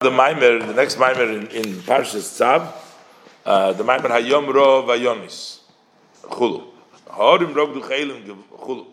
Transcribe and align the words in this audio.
The 0.00 0.08
Maimer, 0.08 0.66
the 0.66 0.72
next 0.72 0.94
Maimer 0.94 1.28
in, 1.28 1.46
in 1.48 1.74
Parshas 1.82 2.40
Tzav, 2.40 2.72
uh, 3.44 3.74
the 3.74 3.84
Maimer 3.84 4.08
Hayom 4.08 4.50
Ro 4.50 4.82
Vayonis, 4.82 5.58
Chulu. 6.22 6.68
Ha'orim 7.10 7.54
Rog 7.54 7.74
Du 7.74 7.82
Chelim 7.82 8.24
Chulu. 8.50 8.86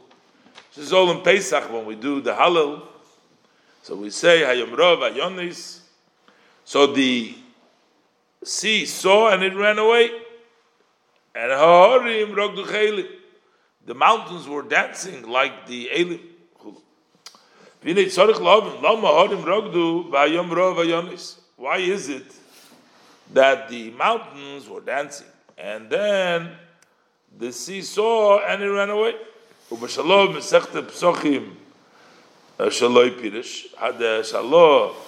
This 0.76 0.88
is 0.88 0.92
all 0.92 1.10
in 1.12 1.22
Pesach 1.22 1.72
when 1.72 1.86
we 1.86 1.96
do 1.96 2.20
the 2.20 2.34
Hallel. 2.34 2.82
So 3.84 3.96
we 3.96 4.10
say 4.10 4.42
Hayom 4.42 4.78
Ro 4.78 4.98
Vayonis. 4.98 5.80
So 6.66 6.88
the 6.88 7.34
sea 8.44 8.86
saw 8.86 9.30
and 9.30 9.44
it 9.44 9.56
ran 9.56 9.80
away. 9.80 10.12
And 11.34 11.54
Ha'orim 11.54 12.36
Rog 12.36 12.54
Du 12.54 12.66
Chelim. 12.66 13.08
The 13.86 13.94
mountains 13.94 14.46
were 14.46 14.64
dancing 14.64 15.26
like 15.26 15.68
the 15.68 15.90
Elim. 15.90 16.20
Why 17.88 17.94
is 21.78 22.10
it 22.10 22.36
that 23.34 23.70
the 23.70 23.92
mountains 23.92 24.68
were 24.68 24.82
dancing 24.82 25.28
and 25.58 25.90
then 25.90 26.52
the 27.38 27.54
sea 27.54 27.82
saw 27.82 28.46
and 28.46 28.62
it 28.62 28.68
ran 28.68 28.90
away? 28.90 29.14
The 29.70 29.88
shalom 29.88 30.36
uh, 30.36 30.42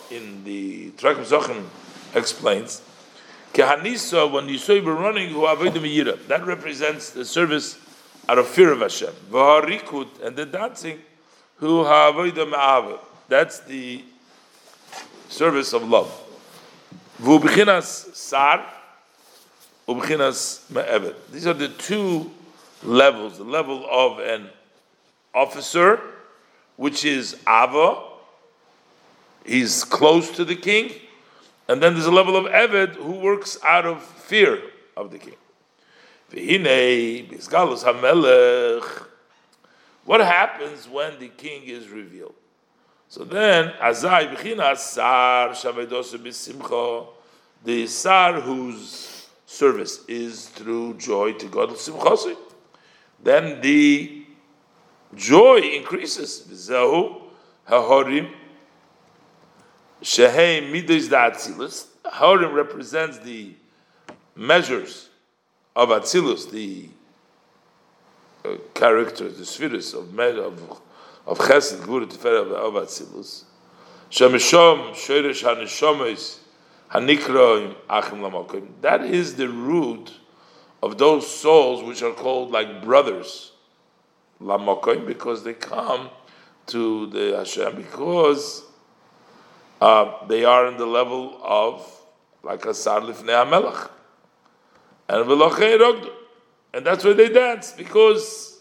in 0.10 0.46
the 0.46 0.92
Trakim 0.92 1.26
Zochim 1.26 1.66
explains. 2.16 2.82
Kehanisa, 3.54 4.32
when 4.32 4.48
were 4.86 4.96
running, 4.96 5.34
that 5.34 6.46
represents 6.46 7.10
the 7.10 7.26
service 7.26 7.78
out 8.30 8.38
of 8.38 8.48
fear 8.48 8.72
of 8.72 8.80
Hashem. 8.80 9.14
And 9.34 10.36
the 10.38 10.46
dancing 10.46 11.00
who 11.60 11.84
That's 13.28 13.60
the 13.62 14.04
service 15.28 15.74
of 15.74 15.88
love. 15.88 16.12
V'ubichinas 17.22 18.16
sar, 18.16 18.66
ubichinas 19.88 20.70
me'eved. 20.72 21.16
These 21.32 21.48
are 21.48 21.54
the 21.54 21.68
two 21.68 22.32
levels. 22.84 23.38
The 23.38 23.44
level 23.44 23.86
of 23.90 24.20
an 24.20 24.50
officer, 25.36 26.00
which 26.78 27.04
is 27.04 27.36
ava, 27.48 28.04
he's 29.46 29.84
close 29.84 30.32
to 30.32 30.46
the 30.46 30.56
king, 30.56 30.94
and 31.68 31.84
then 31.84 31.94
there's 31.94 32.06
a 32.06 32.12
level 32.12 32.36
of 32.38 32.46
eved 32.46 32.96
who 32.96 33.14
works 33.14 33.58
out 33.64 33.86
of 33.86 34.02
fear 34.02 34.62
of 34.96 35.12
the 35.12 35.18
king. 35.18 35.36
Hamelech 37.84 39.09
what 40.10 40.22
happens 40.22 40.90
when 40.90 41.20
the 41.20 41.28
king 41.28 41.66
is 41.66 41.88
revealed? 41.88 42.34
So 43.10 43.24
then, 43.24 43.74
Azai 43.80 44.34
B'china 44.34 44.76
Sar 44.76 45.50
Shavedosu 45.50 46.18
B'Simcha, 46.18 47.06
the 47.64 47.86
Sar 47.86 48.42
whose 48.42 49.28
service 49.46 50.04
is 50.08 50.48
through 50.48 50.96
joy 50.96 51.34
to 51.34 51.46
God 51.46 51.70
Simchasi, 51.70 52.36
then 53.22 53.62
the 53.62 54.26
joy 55.14 55.58
increases. 55.60 56.42
V'zehu 56.50 57.22
Hahorim 57.70 58.32
Shehei 60.02 60.72
Midas 60.72 61.08
Da'atzilus. 61.08 61.86
Hahorim 62.04 62.56
represents 62.56 63.20
the 63.20 63.54
measures 64.36 65.10
of 65.76 65.90
Atzilus, 65.90 66.50
the 66.50 66.90
characters, 68.74 69.38
the 69.38 69.46
spheres 69.46 69.94
of 69.94 70.18
of 70.20 70.82
of 71.26 71.38
Chesed, 71.38 71.82
Gvura, 71.82 72.08
Tiferet 72.08 72.52
of 72.52 72.74
Atzilus. 72.74 73.44
Shemeshom 74.10 74.94
Shoresh 74.94 75.44
Hanishomes 75.44 76.40
Hanikroim 76.92 77.76
Achim 77.90 78.20
Lamokim. 78.20 78.68
That 78.82 79.04
is 79.06 79.36
the 79.36 79.48
root 79.48 80.12
of 80.82 80.98
those 80.98 81.30
souls 81.30 81.84
which 81.84 82.02
are 82.02 82.14
called 82.14 82.52
like 82.52 82.82
brothers 82.82 83.52
Lamokim 84.42 85.06
because 85.06 85.44
they 85.44 85.54
come 85.54 86.10
to 86.68 87.08
the 87.08 87.38
Hashem 87.38 87.76
because 87.76 88.64
uh, 89.82 90.26
they 90.28 90.46
are 90.46 90.68
in 90.68 90.78
the 90.78 90.86
level 90.86 91.40
of 91.44 91.86
like 92.44 92.66
a 92.66 92.74
Sar 92.74 93.02
Lifnei 93.02 93.46
HaMelech. 93.46 93.90
And 95.08 95.26
Velochay 95.26 95.78
Rogdu. 95.78 96.19
And 96.74 96.86
that's 96.86 97.04
why 97.04 97.14
they 97.14 97.30
dance, 97.30 97.72
because 97.72 98.60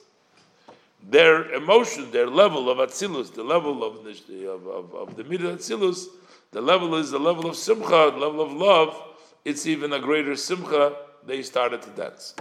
their 1.02 1.52
emotion, 1.52 2.10
their 2.10 2.26
level 2.26 2.70
of 2.70 2.78
Atzilus, 2.78 3.34
the 3.34 3.42
level 3.42 3.84
of 3.84 4.06
of, 4.06 4.66
of, 4.66 4.94
of 4.94 5.16
the 5.16 5.24
Midah 5.24 5.56
Atzilus, 5.56 6.06
the 6.50 6.60
level 6.60 6.94
is 6.94 7.10
the 7.10 7.18
level 7.18 7.46
of 7.48 7.56
Simcha, 7.56 8.10
the 8.12 8.18
level 8.18 8.40
of 8.40 8.52
love, 8.52 8.96
it's 9.44 9.66
even 9.66 9.92
a 9.92 10.00
greater 10.00 10.36
Simcha, 10.36 10.96
they 11.26 11.42
started 11.42 11.82
to 11.82 11.90
dance. 11.90 12.34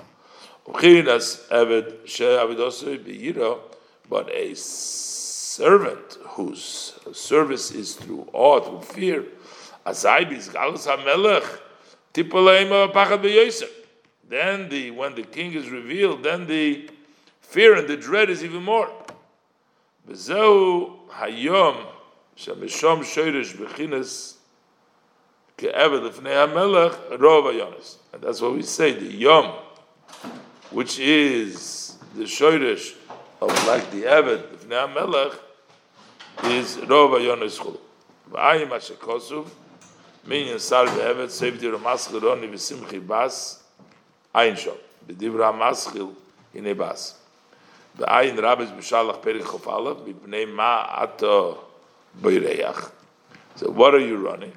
But 4.10 4.30
a 4.34 4.54
servant 4.56 6.18
whose 6.24 6.94
service 7.14 7.72
is 7.72 7.96
through 7.96 8.28
awe, 8.34 8.60
through 8.62 8.82
fear, 8.82 9.26
then 14.30 14.70
the 14.70 14.92
when 14.92 15.16
the 15.16 15.24
king 15.24 15.54
is 15.54 15.70
revealed, 15.70 16.24
then 16.24 16.48
the 16.48 16.90
fear 17.42 17.76
and 17.76 17.88
the 17.88 17.98
dread 17.98 18.30
is 18.30 18.44
even 18.44 18.64
more. 18.64 18.90
V'zeu 20.08 21.08
hayom 21.10 21.86
shamishom 22.38 23.04
shoyrish 23.04 23.56
b'chinas 23.56 24.36
ke'eved 25.58 26.04
l'fnei 26.04 26.48
hamelech 26.48 27.18
rov 27.18 27.52
hayonis. 27.52 27.96
And 28.14 28.22
that's 28.22 28.42
what 28.42 28.54
we 28.54 28.64
say, 28.64 28.92
the 28.92 29.06
yom, 29.06 29.56
which 30.72 31.00
is 31.00 31.98
the 32.16 32.24
shoyrish 32.24 32.96
of 33.42 33.68
like 33.68 33.90
the 33.92 34.04
eved 34.04 34.54
l'fnei 34.54 34.94
hamelech, 34.94 35.36
is 36.52 36.78
rov 36.78 37.18
hayonis 37.18 37.58
chulu. 37.58 37.80
V'ayim 38.30 38.74
be'eved, 38.74 39.50
sevdi 41.30 41.72
v'simchi 42.50 43.06
bas, 43.06 43.64
Ein 44.38 44.56
Shom. 44.56 44.78
B'divra 45.08 45.52
Maschil 45.52 46.14
in 46.54 46.66
Ebas. 46.66 47.16
B'ayin 47.98 48.40
Rabbis 48.40 48.70
B'shalach 48.70 49.20
Perik 49.20 49.42
Chof 49.42 49.66
Aleph 49.66 49.98
B'pnei 49.98 50.48
Ma 50.54 51.02
Ato 51.02 51.58
B'yireach. 52.22 52.92
So 53.56 53.72
what 53.72 53.96
are 53.96 54.00
you 54.00 54.18
running? 54.18 54.54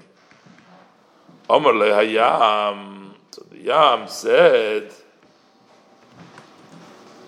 Omer 1.49 1.73
Le 1.73 1.87
Hayam. 1.87 3.15
So 3.31 3.43
the 3.51 3.59
Yam 3.59 4.07
said 4.07 4.93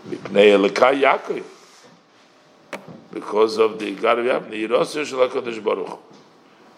B'pnei 0.06 0.52
Elekai 0.58 1.00
Yaakov. 1.00 1.44
Because 3.14 3.56
of 3.56 3.78
the 3.78 3.94
God 3.94 4.18
of. 4.18 4.42
Niros 4.48 4.94
Yishal 4.94 5.26
HaKadosh 5.26 5.64
Baruch. 5.64 5.98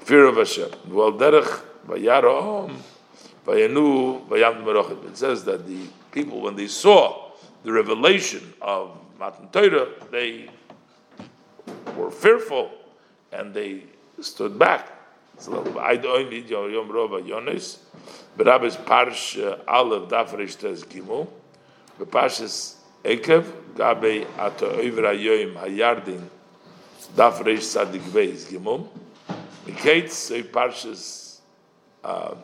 Fear 0.03 0.27
of 0.27 0.37
Hashem. 0.37 0.71
Well, 0.89 1.13
derech 1.15 1.63
Vayarom. 1.89 2.77
It 3.47 5.16
says 5.16 5.44
that 5.44 5.66
the 5.66 5.87
people, 6.12 6.41
when 6.41 6.56
they 6.56 6.69
saw 6.69 7.31
the 7.62 7.72
revelation 7.72 8.55
of 8.60 8.97
Matan 9.19 9.49
Torah, 9.49 9.88
they 10.10 10.49
were 11.97 12.10
fearful 12.10 12.71
and 13.33 13.53
they 13.53 13.84
stood 14.21 14.59
back. 14.59 14.91
I 15.81 15.97
don't 15.97 16.31
need 16.31 16.49
your 16.49 16.71
Yom 16.71 16.88
Rova 16.88 17.21
Yonis, 17.27 17.78
but 18.37 18.47
Rabbis 18.47 18.77
Parsh 18.77 19.37
Aleph 19.66 20.09
Dafresh 20.09 20.59
Tez 20.59 20.84
Gimel, 20.84 21.28
but 21.99 22.10
Parshas 22.10 22.77
Ekev 23.04 23.44
Gabe 23.75 24.27
Ato 24.38 24.77
Oivra 24.77 25.19
Yoim 25.19 25.54
Hayardin 25.54 26.22
Dafresh 27.16 27.62
Sadik 27.62 28.03
Beis 28.03 28.47
Gimel. 28.50 28.87
Miketz 29.66 30.10
Soy 30.10 30.43
Parshas 30.43 31.41
uh, 32.04 32.34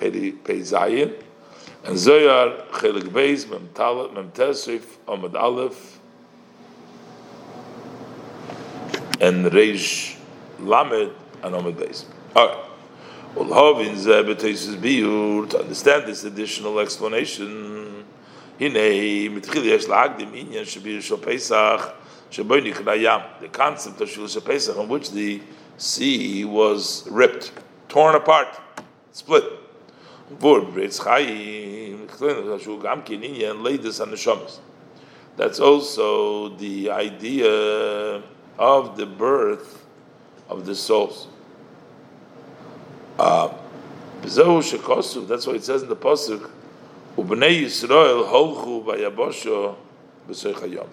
Pei 0.00 0.60
Zayin, 0.60 1.14
and 1.84 1.96
Zoyar 1.96 2.66
Chelik 2.68 3.08
Beis 3.10 3.46
Mem 3.48 3.68
Tesif 4.30 4.98
Omad 5.06 5.34
Aleph, 5.34 6.00
and 9.20 9.46
Reish 9.46 10.16
Lamed 10.58 11.12
and 11.42 11.54
Omad 11.54 11.74
Beis. 11.74 12.04
All 12.34 12.48
right. 12.48 12.66
To 13.34 13.42
understand 15.58 16.06
this 16.06 16.24
additional 16.24 16.80
explanation. 16.80 18.04
The 18.58 18.68
concept 23.52 24.00
of 24.00 24.10
shul 24.10 24.28
Pesach 24.40 24.76
on 24.76 24.88
which 24.88 25.10
the 25.12 25.40
sea 25.76 26.44
was 26.44 27.08
ripped, 27.08 27.52
torn 27.88 28.16
apart, 28.16 28.48
split. 29.12 29.44
That's 35.36 35.60
also 35.60 36.48
the 36.50 36.90
idea 36.90 38.22
of 38.58 38.96
the 38.96 39.06
birth 39.06 39.84
of 40.48 40.66
the 40.66 40.74
souls. 40.74 41.26
Uh, 43.18 43.48
Shekosu, 44.22 45.26
that's 45.26 45.46
why 45.46 45.54
it 45.54 45.64
says 45.64 45.82
in 45.82 45.88
the 45.88 45.96
Pasuk, 45.96 46.48
Ubnei 47.16 47.62
Yisrael 47.62 48.28
holchu 48.28 48.84
vayabosho 48.84 49.74
b'soich. 50.28 50.86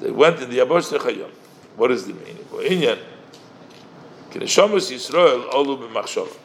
They 0.00 0.10
went 0.10 0.40
in 0.40 0.50
the 0.50 0.58
Yabosh 0.58 0.96
Hayom. 0.98 1.30
What 1.76 1.90
is 1.90 2.06
the 2.06 2.12
meaning? 2.12 2.44
Inyan, 2.52 2.98
Kineshamas 4.30 4.92
Yisrael 4.92 5.50
olu 5.50 5.78
b'machshava. 5.88 6.36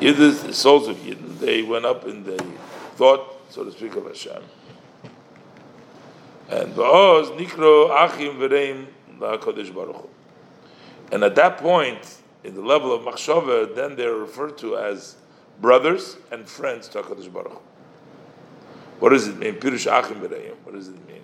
Yidden, 0.00 0.46
the 0.46 0.52
souls 0.52 0.88
of 0.88 0.96
Yidden, 0.98 1.38
they 1.38 1.62
went 1.62 1.84
up 1.84 2.04
in 2.06 2.24
the 2.24 2.42
thought, 2.96 3.50
so 3.50 3.64
to 3.64 3.72
speak, 3.72 3.96
of 3.96 4.06
Hashem. 4.06 4.42
And 6.48 6.74
Ba'oz 6.74 7.36
Nikro 7.38 7.90
Achim 7.90 8.38
V'reim 8.38 8.86
LaKadosh 9.18 9.74
Baruch 9.74 9.96
Hu. 9.96 10.08
And 11.12 11.24
at 11.24 11.34
that 11.36 11.58
point, 11.58 12.18
in 12.42 12.54
the 12.54 12.60
level 12.60 12.92
of 12.92 13.02
Machshava, 13.02 13.74
then 13.74 13.96
they're 13.96 14.14
referred 14.14 14.58
to 14.58 14.76
as 14.76 15.16
brothers 15.60 16.16
and 16.30 16.46
friends 16.48 16.88
to 16.88 17.02
HaKadosh 17.02 17.32
Baruch 17.32 17.52
Hu. 17.52 17.60
What 19.00 19.10
does 19.10 19.28
it 19.28 19.36
mean? 19.38 19.54
Pirush 19.54 19.86
Achim 19.90 20.20
V'reim. 20.20 20.54
What 20.64 20.74
does 20.74 20.88
it 20.88 21.08
mean? 21.08 21.22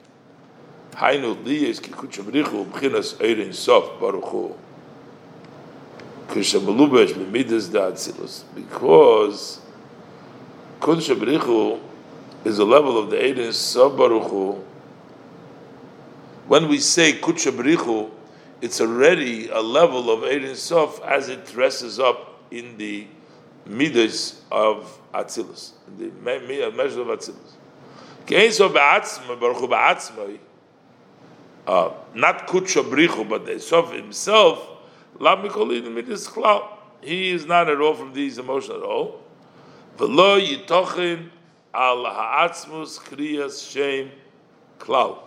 Hainu 0.93 1.37
liyes 1.45 1.81
ki 1.83 1.93
kuchabrichu 1.93 2.67
b'chinas 2.67 3.15
eirin 3.17 3.55
sof 3.55 4.01
Baruch 4.01 4.25
Hu. 4.25 4.57
Because 6.31 6.55
Kudshabrichu 10.81 11.81
is 12.45 12.59
a 12.59 12.65
level 12.65 12.99
of 12.99 13.11
the 13.11 13.17
eirin 13.17 13.53
sof 13.53 13.97
Baruch 13.97 14.31
Hu. 14.31 14.63
When 16.47 16.69
we 16.69 16.79
say 16.79 17.15
Kudshabrichu, 17.15 18.11
it's 18.61 18.81
already 18.81 19.49
a 19.49 19.61
level 19.61 20.11
of 20.11 20.21
eirin 20.21 20.55
sof 20.55 21.03
as 21.03 21.29
it 21.29 21.47
dresses 21.47 21.99
up 21.99 22.41
in 22.51 22.77
the 22.79 23.07
midas 23.67 24.43
of 24.51 25.01
Atzilus, 25.13 25.73
in 25.99 26.13
the 26.21 26.71
measure 26.71 27.01
of 27.03 27.09
Atzilus. 27.09 27.57
Kein 28.27 28.53
so 28.53 28.69
ba'atzma, 28.69 29.39
Baruch 29.41 29.59
Hu 29.59 29.69
ba'atzma, 29.69 30.39
uh, 31.67 31.91
not 32.15 32.47
kutsha 32.47 32.83
brichu, 32.89 33.29
but 33.29 33.47
the 33.47 33.59
sof 33.59 33.93
himself, 33.93 34.70
he 37.03 37.31
is 37.31 37.47
not 37.47 37.69
at 37.69 37.81
all 37.81 37.95
from 37.95 38.13
these 38.13 38.39
emotions 38.39 38.77
at 38.77 38.83
all. 38.83 39.21
V'lo 39.97 40.41
yitochin 40.41 41.31
al 41.75 42.05
ha'atzmus 42.05 42.99
kriyas 42.99 43.71
shem 43.71 44.11
klal. 44.79 45.19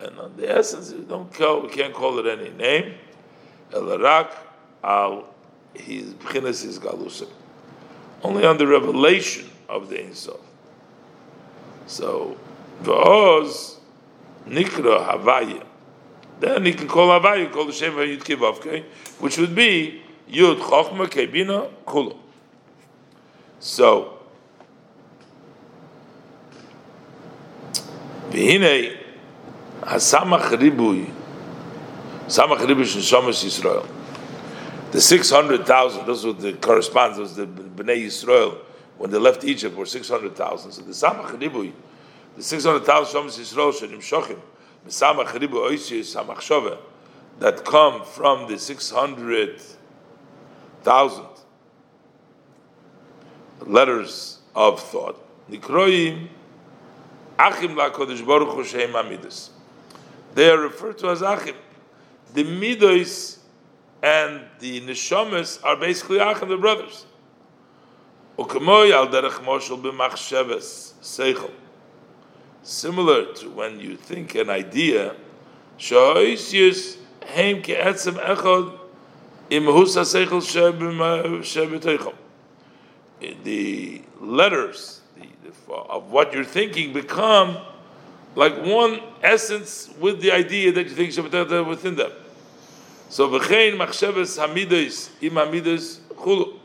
And 0.00 0.18
on 0.18 0.36
the 0.36 0.50
essence, 0.50 0.92
we 0.92 1.04
don't 1.04 1.32
call, 1.32 1.62
we 1.62 1.68
can't 1.68 1.94
call 1.94 2.18
it 2.18 2.26
any 2.26 2.50
name. 2.50 2.94
Elarak 3.70 4.30
al 4.82 5.26
his 5.74 6.14
b'chinas 6.14 6.64
his 6.64 6.78
galusim. 6.78 7.28
Only 8.22 8.44
on 8.44 8.58
the 8.58 8.66
revelation 8.66 9.50
of 9.68 9.88
the 9.88 10.14
Sof. 10.14 10.40
So, 11.86 12.36
v'oz 12.82 13.76
Nikra 14.46 15.08
Havaya. 15.08 15.64
Then 16.44 16.66
he 16.66 16.74
can 16.74 16.86
call 16.86 17.08
Havaya, 17.08 17.50
call 17.50 17.64
the 17.64 17.72
Shem 17.72 17.94
Yud 17.94 18.22
Kivavke, 18.22 18.84
which 19.18 19.38
would 19.38 19.54
be 19.54 20.02
Yud 20.30 20.60
Chochma 20.60 21.06
Kebina 21.06 21.70
Kulu. 21.86 22.14
So, 23.60 24.18
Hasamach 28.30 30.50
Ribui. 30.50 31.10
Samach 32.26 32.58
Ribui 32.58 32.84
Shomas 32.84 33.42
Yisrael 33.42 33.88
the 34.92 35.00
600,000, 35.00 36.06
those 36.06 36.24
were 36.24 36.34
the 36.34 36.52
correspondence, 36.52 37.16
those 37.16 37.34
the 37.34 37.46
Bnei 37.46 38.04
Yisrael, 38.04 38.58
when 38.96 39.10
they 39.10 39.18
left 39.18 39.42
Egypt, 39.42 39.74
were 39.74 39.86
600,000. 39.86 40.70
So 40.70 40.82
the 40.82 40.92
Samach 40.92 41.36
Ribui, 41.36 41.72
the 42.36 42.42
600,000 42.42 43.20
Shomas 43.20 43.40
Yisrael 43.40 43.72
Shenim 43.72 43.96
Shochim, 43.96 44.38
That 47.38 47.64
come 47.64 48.04
from 48.04 48.46
the 48.46 48.58
600,000 48.58 51.24
letters 53.60 54.38
of 54.54 54.80
thought, 54.80 55.18
Nikroim 55.50 56.28
Achim 57.38 57.74
LaKodesh 57.74 58.26
Baruch 58.26 58.66
Amidus. 58.94 59.48
They 60.34 60.50
are 60.50 60.58
referred 60.58 60.98
to 60.98 61.08
as 61.10 61.22
Achim. 61.22 61.56
The 62.34 62.44
Midos 62.44 63.38
and 64.02 64.42
the 64.60 64.82
Neshamas 64.82 65.64
are 65.64 65.76
basically 65.76 66.18
Achim, 66.18 66.50
the 66.50 66.58
brothers. 66.58 67.06
Ukemoy 68.38 68.92
al 68.92 69.08
derech 69.08 69.42
moshel 69.44 69.80
b'machsheves 69.80 70.92
seichel 71.00 71.50
similar 72.64 73.32
to 73.34 73.50
when 73.50 73.78
you 73.78 73.96
think 73.96 74.34
an 74.34 74.50
idea, 74.50 75.14
the 83.42 84.02
letters 84.20 85.00
the, 85.16 85.26
the, 85.44 85.74
of 85.74 86.10
what 86.10 86.32
you're 86.32 86.44
thinking 86.44 86.92
become 86.92 87.56
like 88.34 88.56
one 88.64 89.00
essence 89.22 89.90
with 90.00 90.20
the 90.20 90.32
idea 90.32 90.72
that 90.72 90.84
you 90.84 90.90
think 90.90 91.14
within 91.68 91.94
them. 91.94 92.10
So 93.08 93.28
v'chein 93.28 93.76
machshavas 93.76 94.38
hamidas 94.38 95.10
im 95.20 95.32
hamidas 95.34 96.00
chulu. 96.16 96.58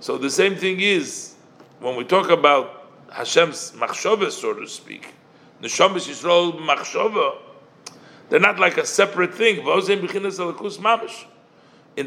So 0.00 0.18
the 0.18 0.30
same 0.30 0.56
thing 0.56 0.80
is 0.80 1.34
when 1.80 1.96
we 1.96 2.04
talk 2.04 2.28
about 2.30 2.83
Hashem's 3.14 3.72
machshava, 3.76 4.28
so 4.28 4.52
to 4.54 4.66
speak. 4.66 5.14
Neshamas 5.62 6.08
Yisrael 6.08 6.58
machshava, 6.58 7.36
they're 8.28 8.40
not 8.40 8.58
like 8.58 8.76
a 8.76 8.84
separate 8.84 9.32
thing. 9.32 9.58
In 9.58 9.64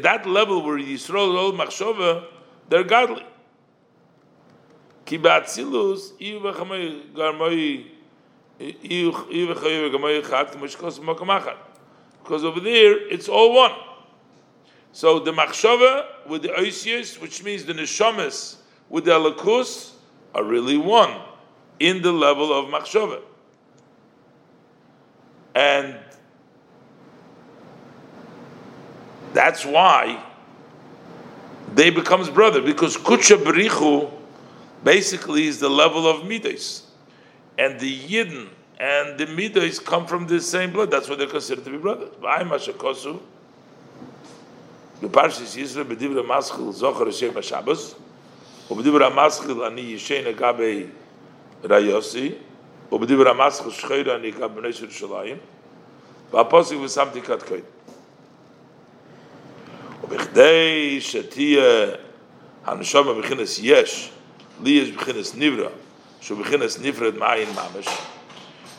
that 0.02 0.26
level 0.26 0.62
where 0.62 0.78
Yisrael 0.78 1.56
machshava, 1.56 2.26
they're 2.68 2.84
godly. 2.84 3.24
Because 12.22 12.44
over 12.44 12.60
there, 12.60 13.08
it's 13.08 13.28
all 13.28 13.54
one. 13.54 13.72
So 14.92 15.20
the 15.20 15.32
machshava 15.32 16.04
with 16.26 16.42
the 16.42 16.48
oisius, 16.48 17.18
which 17.18 17.42
means 17.42 17.64
the 17.64 17.72
neshamas 17.72 18.56
with 18.90 19.06
the 19.06 19.12
alakus, 19.12 19.92
are 20.38 20.44
really 20.44 20.76
one 20.76 21.20
in 21.80 22.00
the 22.00 22.12
level 22.12 22.52
of 22.52 22.66
machshava. 22.66 23.20
And 25.54 25.96
that's 29.32 29.64
why 29.64 30.24
they 31.74 31.90
becomes 31.90 32.30
brother 32.30 32.62
because 32.62 32.96
kucha 32.96 33.36
berichu 33.36 34.10
basically 34.84 35.46
is 35.48 35.58
the 35.58 35.68
level 35.68 36.06
of 36.08 36.24
midas, 36.26 36.86
and 37.58 37.80
the 37.80 37.98
yidden 37.98 38.48
and 38.78 39.18
the 39.18 39.26
midas 39.26 39.80
come 39.80 40.06
from 40.06 40.28
the 40.28 40.40
same 40.40 40.72
blood. 40.72 40.90
That's 40.90 41.08
why 41.08 41.16
they're 41.16 41.26
considered 41.26 41.64
to 41.64 41.70
be 41.70 41.78
brothers. 41.78 42.10
The 45.00 45.08
Parshas 45.08 45.56
Yisrael 45.56 45.84
b'divra 45.84 46.24
maschil 46.24 46.72
zocher 46.72 47.06
Hashem 47.06 47.40
Shabbos. 47.42 47.96
ובדיבר 48.71 49.03
המסחיל 49.03 49.61
אני 49.61 49.81
ישן 49.81 50.23
לגבי 50.23 50.83
ראיוסי, 51.63 52.31
ובדיבר 52.91 53.29
המסחיל 53.29 53.71
שחיר 53.71 54.15
אני 54.15 54.31
לגבי 54.31 54.61
בני 54.61 54.67
ירושלים, 54.81 55.37
והפוסק 56.31 56.75
ושמתי 56.75 57.21
כת 57.21 57.43
קודם. 57.43 57.61
ובכדי 60.03 60.97
שתהיה 61.01 61.85
הנשמה 62.65 63.13
בכינס 63.13 63.59
יש, 63.63 64.09
לי 64.63 64.69
יש 64.69 64.91
בכינס 64.91 65.35
נברא, 65.35 65.69
שהוא 66.21 66.39
בכינס 66.39 66.79
נפרד 66.79 67.17
מעין 67.17 67.49
ממש, 67.49 67.87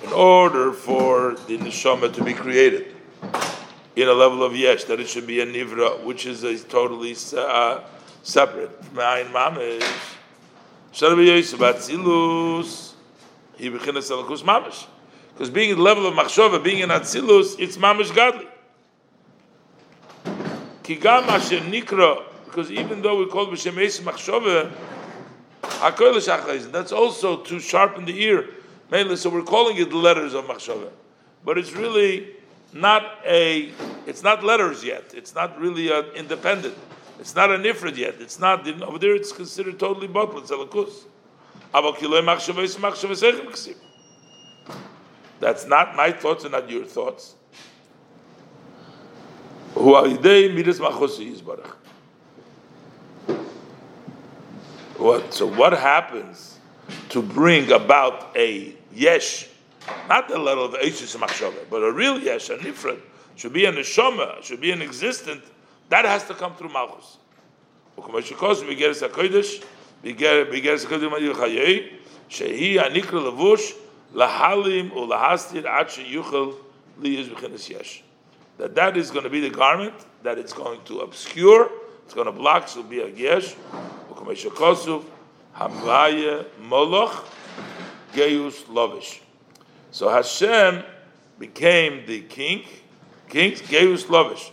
in 0.04 0.12
order 0.12 0.72
for 0.72 1.36
the 1.46 1.56
neshama 1.56 2.12
to 2.12 2.22
be 2.22 2.34
created 2.34 2.94
in 3.96 4.08
a 4.08 4.12
level 4.12 4.42
of 4.42 4.54
yesh, 4.54 4.84
that 4.84 5.00
it 5.00 5.08
should 5.08 5.26
be 5.26 5.40
a 5.40 5.46
nivra, 5.46 6.02
which 6.04 6.26
is 6.26 6.44
a 6.44 6.58
totally 6.58 7.16
uh, 7.36 7.80
separate 8.23 8.83
from 8.85 8.97
Ayin 8.97 9.31
Mamish. 9.31 10.15
Shalabi 10.93 11.27
Yosef 11.27 11.59
Atzilus, 11.59 12.93
he 13.57 13.69
bechinas 13.69 14.09
Elikus 14.11 14.41
Mamish. 14.43 14.87
Because 15.33 15.49
being 15.49 15.71
at 15.71 15.77
the 15.77 15.83
level 15.83 16.05
of 16.07 16.13
Machshova, 16.13 16.63
being 16.63 16.79
in 16.79 16.89
Atzilus, 16.89 17.59
it's 17.59 17.77
Mamish 17.77 18.13
godly. 18.15 18.47
Kigam 20.83 21.27
Asher 21.27 21.59
Nikra, 21.59 22.23
because 22.45 22.71
even 22.71 23.01
though 23.01 23.19
we 23.19 23.27
call 23.27 23.47
B'Shem 23.47 23.75
Yosef 23.75 24.05
Machshova, 24.05 24.71
that's 26.71 26.91
also 26.91 27.37
to 27.37 27.59
sharpen 27.59 28.05
the 28.05 28.23
ear. 28.23 28.49
Mainly, 28.91 29.15
so 29.15 29.29
we're 29.29 29.43
calling 29.43 29.77
it 29.77 29.91
the 29.91 29.97
letters 29.97 30.33
of 30.33 30.45
Machshova. 30.45 30.89
But 31.45 31.57
it's 31.57 31.73
really 31.73 32.31
not 32.73 33.19
a, 33.25 33.71
it's 34.07 34.23
not 34.23 34.43
letters 34.43 34.83
yet. 34.83 35.13
It's 35.13 35.35
not 35.35 35.59
really 35.59 35.91
uh, 35.91 36.03
independent 36.15 36.75
It's 37.19 37.35
not 37.35 37.51
a 37.51 37.57
nifred 37.57 37.97
yet. 37.97 38.15
It's 38.19 38.39
not 38.39 38.65
over 38.81 38.97
there. 38.97 39.13
It's 39.13 39.31
considered 39.31 39.77
totally 39.79 40.07
bottled. 40.07 40.43
It's 40.43 40.51
alakus. 40.51 41.05
That's 45.39 45.65
not 45.65 45.95
my 45.95 46.11
thoughts 46.11 46.43
and 46.43 46.53
not 46.53 46.69
your 46.69 46.85
thoughts. 46.85 47.35
What? 54.97 55.33
So 55.33 55.45
what 55.45 55.73
happens 55.73 56.57
to 57.09 57.21
bring 57.21 57.71
about 57.71 58.35
a 58.35 58.75
yesh, 58.93 59.47
not 60.07 60.27
the 60.27 60.37
level 60.37 60.65
of 60.65 60.73
Eishis 60.73 61.15
Machshava, 61.15 61.69
but 61.69 61.83
a 61.83 61.91
real 61.91 62.19
yesh, 62.19 62.49
a 62.49 62.57
nifred, 62.57 62.99
should 63.35 63.53
be 63.53 63.65
an 63.65 63.75
neshama, 63.75 64.41
should 64.43 64.59
be 64.59 64.71
an 64.71 64.81
existent, 64.81 65.43
that 65.89 66.05
has 66.05 66.25
to 66.25 66.33
come 66.33 66.55
through 66.55 66.69
Malchus. 66.69 67.17
we 67.97 68.75
get 68.75 69.01
a 69.01 69.09
we 70.01 70.13
get 70.13 70.49
we 70.49 70.69
a 70.69 70.77
kodesh 70.77 71.09
ma'il 71.09 71.33
chayei, 71.33 71.93
shehi 72.29 72.77
anikra 72.77 73.31
levush 73.31 73.73
lahalim 74.13 74.91
u 74.95 75.07
lahastir 75.07 75.65
ad 75.65 75.87
sheyuchel 75.87 76.55
liyuz 77.01 77.69
yesh. 77.69 78.03
That 78.57 78.75
that 78.75 78.97
is 78.97 79.11
going 79.11 79.23
to 79.23 79.29
be 79.29 79.41
the 79.41 79.49
garment 79.49 79.95
that 80.23 80.37
it's 80.37 80.53
going 80.53 80.81
to 80.85 80.99
obscure, 80.99 81.69
it's 82.05 82.13
going 82.13 82.27
to 82.27 82.31
block, 82.31 82.67
so 82.67 82.83
be 82.83 82.99
a 83.01 83.07
yesh. 83.07 83.55
U'kamei 84.11 85.03
hamvaye 85.55 86.45
moloch 86.61 87.25
geus 88.13 88.63
lovish. 88.65 89.19
So 89.91 90.09
Hashem 90.09 90.83
became 91.37 92.05
the 92.05 92.21
king, 92.21 92.63
king 93.27 93.53
geus 93.53 94.05
lovish. 94.05 94.51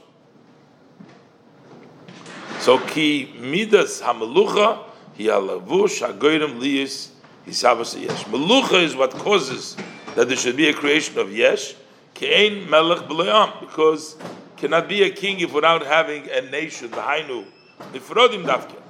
So 2.67 2.79
ki 2.79 3.33
midas 3.39 4.03
hamalucha 4.03 4.83
hi 5.17 5.27
alavush 5.27 6.03
hagoyim 6.03 6.59
liyis 6.59 7.11
hisavas 7.47 7.95
yesh. 7.97 8.25
Malucha 8.25 8.83
is 8.83 8.97
what 8.97 9.13
causes 9.13 9.77
that 10.17 10.27
there 10.27 10.37
should 10.37 10.57
be 10.57 10.69
a 10.69 10.75
creation 10.75 11.17
of 11.17 11.33
yesh. 11.33 11.77
Kein 12.15 12.69
melech 12.69 13.07
b'le'am 13.07 13.61
because 13.61 14.17
cannot 14.57 14.89
be 14.89 15.05
a 15.05 15.11
king 15.11 15.39
if 15.39 15.53
without 15.53 15.87
having 15.87 16.29
a 16.29 16.41
nation. 16.51 16.89
V'hainu 16.89 17.45
nifrodim 17.93 18.45
davke. 18.45 18.83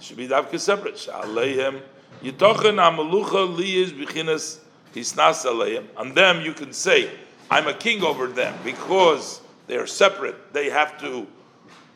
Should 0.00 0.16
be 0.16 0.26
davke 0.26 0.58
separate. 0.58 0.96
Sha'aleihem 0.96 1.82
yitochen 2.24 2.74
hamalucha 2.74 3.56
liyis 3.56 3.90
b'chinas 3.92 4.58
hisnas 4.92 5.46
aleihem. 5.46 5.84
On 5.96 6.12
them 6.12 6.40
you 6.40 6.54
can 6.54 6.72
say, 6.72 7.08
I'm 7.52 7.68
a 7.68 7.74
king 7.74 8.02
over 8.02 8.26
them 8.26 8.58
because 8.64 9.40
they 9.68 9.76
are 9.76 9.86
separate. 9.86 10.52
They 10.52 10.70
have 10.70 11.00
to 11.02 11.28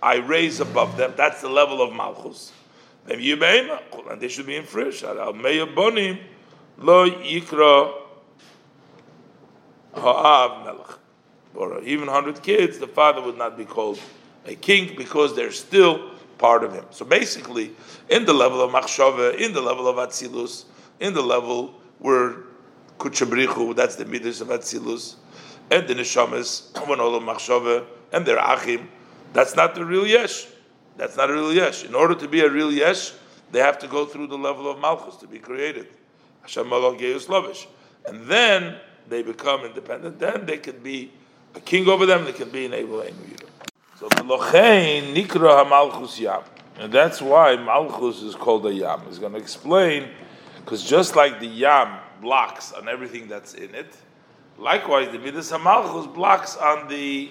I 0.04 0.16
raise 0.16 0.61
above 0.61 0.99
them. 0.99 1.14
That's 1.16 1.40
the 1.40 1.49
level 1.49 1.80
of 1.80 1.94
malchus. 1.94 2.52
And 3.08 3.20
they 4.20 4.28
should 4.28 4.46
be 4.46 4.56
in 4.56 4.64
fresh. 4.64 5.02
Lo 5.02 5.16
yikra 7.08 7.94
ha'av 9.94 10.64
melech. 10.64 10.99
Or 11.54 11.80
even 11.82 12.08
hundred 12.08 12.42
kids, 12.42 12.78
the 12.78 12.87
father 12.87 13.23
would 13.23 13.38
not 13.38 13.56
be 13.56 13.64
called 13.64 13.99
a 14.44 14.54
king 14.54 14.94
because 14.94 15.34
they're 15.34 15.52
still 15.52 16.11
part 16.37 16.64
of 16.64 16.75
him. 16.75 16.84
So 16.90 17.06
basically, 17.06 17.70
in 18.11 18.26
the 18.26 18.34
level 18.34 18.61
of 18.61 18.73
machshava, 18.73 19.38
in 19.38 19.54
the 19.54 19.62
level 19.62 19.88
of 19.88 19.96
atzilus, 19.96 20.66
in 21.00 21.14
the 21.14 21.23
level 21.23 21.80
where 21.99 22.38
kutchabrichu, 22.99 23.75
that's 23.75 23.96
the 23.96 24.04
midas 24.04 24.42
of 24.42 24.49
atzilus, 24.49 25.14
and 25.70 25.88
the 25.88 25.94
neshamas, 25.94 26.76
when 26.88 27.00
all 27.00 27.14
of 27.14 27.23
machshava, 27.23 27.87
and 28.12 28.26
their 28.26 28.38
achim, 28.38 28.88
that's 29.34 29.56
not 29.56 29.74
the 29.74 29.84
real 29.84 30.06
yesh. 30.06 30.46
That's 30.96 31.16
not 31.16 31.28
a 31.28 31.32
real 31.34 31.52
yesh. 31.52 31.84
In 31.84 31.94
order 31.94 32.14
to 32.14 32.28
be 32.28 32.40
a 32.40 32.48
real 32.48 32.72
yesh, 32.72 33.12
they 33.50 33.58
have 33.58 33.78
to 33.80 33.88
go 33.88 34.06
through 34.06 34.28
the 34.28 34.38
level 34.38 34.70
of 34.70 34.80
malchus 34.80 35.16
to 35.16 35.26
be 35.26 35.38
created. 35.38 35.88
Hashem 36.42 36.70
And 36.72 38.26
then 38.26 38.76
they 39.08 39.22
become 39.22 39.64
independent. 39.64 40.20
Then 40.20 40.46
they 40.46 40.58
can 40.58 40.78
be 40.78 41.12
a 41.54 41.60
king 41.60 41.88
over 41.88 42.06
them. 42.06 42.24
They 42.24 42.32
can 42.32 42.48
be 42.50 42.66
an 42.66 42.74
able 42.74 43.02
So 43.98 44.08
nikra 44.08 45.68
malchus 45.68 46.20
yam, 46.20 46.42
and 46.78 46.92
that's 46.92 47.20
why 47.20 47.56
malchus 47.56 48.22
is 48.22 48.36
called 48.36 48.66
a 48.66 48.72
yam. 48.72 49.02
He's 49.08 49.18
going 49.18 49.32
to 49.32 49.38
explain 49.38 50.10
because 50.58 50.84
just 50.84 51.16
like 51.16 51.40
the 51.40 51.46
yam 51.46 51.98
blocks 52.20 52.72
on 52.72 52.88
everything 52.88 53.26
that's 53.26 53.54
in 53.54 53.74
it, 53.74 53.96
likewise 54.58 55.10
the 55.10 55.18
midas 55.18 55.50
malchus 55.50 56.06
blocks 56.06 56.56
on 56.56 56.88
the 56.88 57.30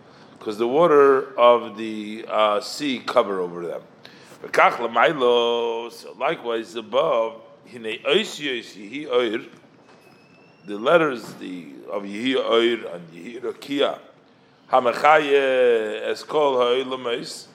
because 0.41 0.57
the 0.57 0.67
water 0.67 1.37
of 1.37 1.77
the 1.77 2.25
uh, 2.27 2.59
sea 2.59 2.97
cover 2.97 3.39
over 3.39 3.63
them. 3.67 3.83
So 4.41 4.47
likewise, 6.17 6.73
above, 6.73 7.43
the 7.71 7.99
letters 10.65 11.33
the 11.35 11.67
of 11.91 12.01
Yehi 12.01 12.35
Oir 12.37 12.87
and 12.91 13.07
Yehi 13.09 13.39
Rakia, 13.39 13.99
Hamachaye 14.71 16.01
Eskol 16.09 16.57
Ha'ilamais, 16.57 17.45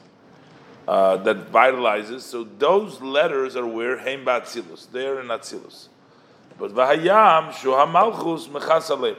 uh, 0.87 1.17
that 1.17 1.51
vitalizes. 1.51 2.21
So 2.21 2.45
those 2.45 3.01
letters 3.01 3.57
are 3.57 3.67
where 3.67 3.99
Heim 3.99 4.25
Batzilus, 4.25 4.89
they're 4.93 5.19
in 5.21 5.27
Atzilus. 5.27 5.89
But 6.57 6.71
Vahayam 6.71 7.53
Shu 7.53 7.71
Hamalchus 7.71 8.47
Mechas 8.47 9.17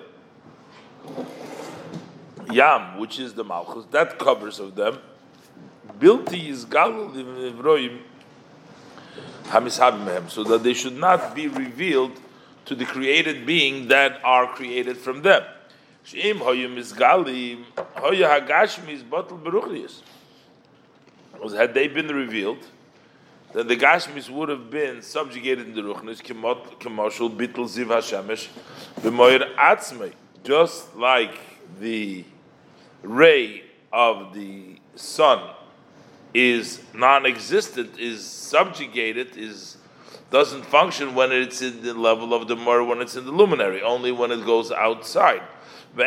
Yam, 2.51 2.97
which 2.99 3.19
is 3.19 3.33
the 3.33 3.43
Malchus, 3.43 3.85
that 3.91 4.17
covers 4.17 4.59
of 4.59 4.75
them. 4.75 4.99
Bilti 5.99 6.49
is 6.49 6.65
Galul 6.65 7.13
Ivroim 7.13 7.99
Hamishabim 9.45 10.29
so 10.29 10.43
that 10.43 10.63
they 10.63 10.73
should 10.73 10.97
not 10.97 11.33
be 11.33 11.47
revealed 11.47 12.19
to 12.65 12.75
the 12.75 12.85
created 12.85 13.45
being 13.45 13.87
that 13.87 14.19
are 14.23 14.47
created 14.47 14.97
from 14.97 15.21
them. 15.21 15.43
Shim 16.05 16.39
Hoyum 16.39 16.77
is 16.77 16.93
Galim, 16.93 17.63
Hoya 17.95 18.41
Hagashim 18.41 18.89
is 18.89 19.03
Bottle 19.03 19.37
Beruchlius. 19.37 20.01
Had 21.55 21.73
they 21.73 21.87
been 21.87 22.07
revealed, 22.07 22.59
then 23.53 23.67
the 23.67 23.75
Gashmis 23.77 24.29
would 24.29 24.49
have 24.49 24.69
been 24.69 25.01
subjugated 25.01 25.67
in 25.67 25.75
the 25.75 25.81
Ruchnis, 25.81 26.21
Kemoshul 26.21 27.35
Bittel 27.35 27.65
Ziv 27.65 27.87
Hashemesh, 27.87 28.47
B'moyer 29.01 29.55
Atzmei, 29.55 30.13
just 30.43 30.95
like 30.95 31.37
the 31.79 32.25
ray 33.07 33.63
of 33.91 34.33
the 34.33 34.79
sun 34.95 35.49
is 36.33 36.81
non-existent, 36.93 37.97
is 37.97 38.25
subjugated, 38.25 39.37
is 39.37 39.77
doesn't 40.29 40.65
function 40.65 41.15
when 41.15 41.31
it's 41.31 41.61
in 41.61 41.81
the 41.81 41.93
level 41.93 42.33
of 42.33 42.49
the 42.49 42.55
mur, 42.55 42.83
when 42.83 42.99
it's 42.99 43.15
in 43.15 43.25
the 43.25 43.31
luminary, 43.31 43.81
only 43.81 44.11
when 44.11 44.29
it 44.31 44.45
goes 44.45 44.71
outside. 44.71 45.41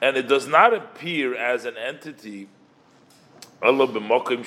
and 0.00 0.16
it 0.16 0.26
does 0.28 0.46
not 0.46 0.72
appear 0.72 1.34
as 1.34 1.66
an 1.66 1.76
entity 1.76 2.48
Allah 3.62 3.86
b'mokim 3.86 4.42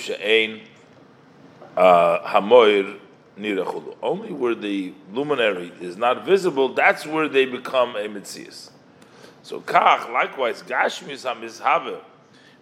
hamoir 3.37 3.95
only 4.01 4.31
where 4.31 4.55
the 4.55 4.93
luminary 5.11 5.71
is 5.81 5.97
not 5.97 6.25
visible, 6.25 6.73
that's 6.73 7.05
where 7.05 7.27
they 7.27 7.45
become 7.45 7.95
a 7.95 8.07
mitzias. 8.07 8.69
So 9.43 9.61
kach, 9.61 10.11
likewise, 10.11 10.63
gashmis 10.63 11.25
hamizhave, 11.25 11.99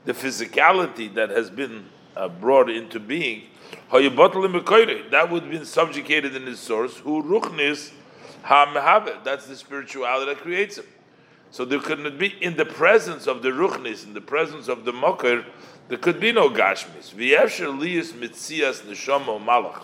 the 0.05 0.13
physicality 0.13 1.13
that 1.13 1.29
has 1.29 1.49
been 1.49 1.85
uh, 2.15 2.27
brought 2.27 2.69
into 2.69 2.99
being, 2.99 3.43
that 3.91 5.27
would 5.31 5.49
be 5.49 5.63
subjugated 5.63 6.35
in 6.35 6.45
his 6.45 6.59
source, 6.59 6.97
who 6.97 7.23
ruchnis 7.23 7.91
hamhave, 8.43 9.23
that's 9.23 9.45
the 9.45 9.55
spirituality 9.55 10.33
that 10.33 10.41
creates 10.41 10.77
him. 10.77 10.85
So 11.51 11.65
there 11.65 11.79
couldn't 11.79 12.17
be 12.17 12.35
in 12.41 12.57
the 12.57 12.65
presence 12.65 13.27
of 13.27 13.43
the 13.43 13.49
ruchnis, 13.49 14.03
in 14.03 14.13
the 14.13 14.21
presence 14.21 14.67
of 14.67 14.85
the 14.85 14.91
mokir, 14.91 15.45
there 15.87 15.97
could 15.99 16.19
be 16.19 16.31
no 16.31 16.49
gashmis. 16.49 17.13
V'yevsher 17.13 17.77
liyis 17.77 18.11
mitzias 18.13 18.81
neshama 18.81 19.39
malach 19.39 19.83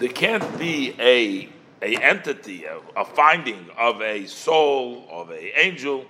there 0.00 0.08
can't 0.08 0.58
be 0.58 0.94
a 0.98 1.48
a 1.82 1.96
entity, 1.96 2.64
a, 2.64 2.78
a, 2.96 3.04
finding 3.04 3.66
of 3.78 4.02
a 4.02 4.26
soul, 4.26 5.06
of 5.10 5.30
a 5.30 5.60
angel, 5.60 6.04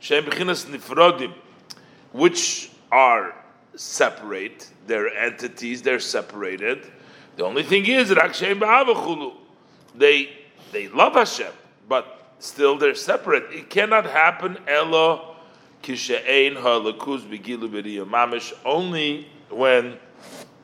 Nifrodim, 0.00 1.32
which 2.12 2.70
are 2.92 3.34
separate, 3.74 4.70
they're 4.86 5.08
entities, 5.08 5.82
they're 5.82 5.98
separated. 5.98 6.86
The 7.36 7.44
only 7.44 7.64
thing 7.64 7.86
is, 7.86 8.08
they 9.94 10.30
they 10.72 10.88
love 10.88 11.14
Hashem, 11.14 11.52
but 11.88 12.32
still 12.38 12.78
they're 12.78 12.94
separate. 12.94 13.52
It 13.52 13.70
cannot 13.70 14.06
happen 14.06 14.58
Elo 14.68 15.36
Kishe'ein 15.82 16.54
Ha'lakuz 16.54 17.22
Begilu 17.22 17.68
Mamish, 18.06 18.52
only 18.64 19.28
when 19.50 19.98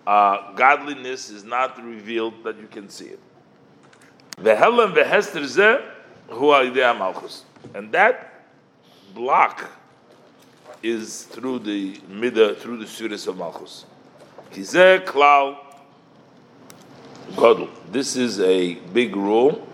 uh, 0.06 0.52
godliness 0.54 1.30
is 1.30 1.44
not 1.44 1.82
revealed 1.82 2.42
that 2.44 2.58
you 2.58 2.66
can 2.66 2.88
see 2.88 3.06
it. 3.06 3.20
Vehelam 4.36 4.94
vehester 4.94 5.42
zeh 5.42 5.82
hu 6.28 6.52
idea 6.52 6.92
malchus, 6.94 7.44
and 7.74 7.92
that 7.92 8.44
block 9.14 9.70
is 10.82 11.24
through 11.24 11.60
the 11.60 11.94
midah, 12.10 12.56
through 12.58 12.78
the 12.78 12.84
surahs 12.84 13.28
of 13.28 13.36
malchus. 13.36 13.84
Kizeh 14.52 15.04
klal. 15.04 15.58
This 17.90 18.16
is 18.16 18.40
a 18.40 18.74
big 18.74 19.16
rule. 19.16 19.66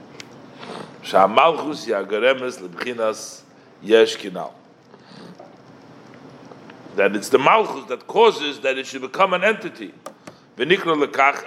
That 6.97 7.17
it's 7.17 7.29
the 7.31 7.39
malchus 7.39 7.85
that 7.89 8.07
causes 8.07 8.61
that 8.61 8.79
it 8.79 8.87
should 8.87 9.01
become 9.01 9.33
an 9.33 9.43
entity. 9.43 9.93
V'nikra 10.59 10.97
lekach 10.97 11.45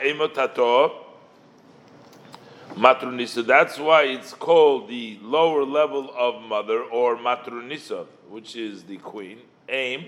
matrunisa. 2.76 3.46
That's 3.46 3.78
why 3.78 4.04
it's 4.04 4.34
called 4.34 4.88
the 4.88 5.20
lower 5.22 5.66
level 5.66 6.14
of 6.18 6.42
mother 6.44 6.84
or 6.84 7.18
matrunisa, 7.18 8.06
which 8.30 8.56
is 8.56 8.84
the 8.84 8.96
queen. 8.98 9.40
Aim. 9.68 10.06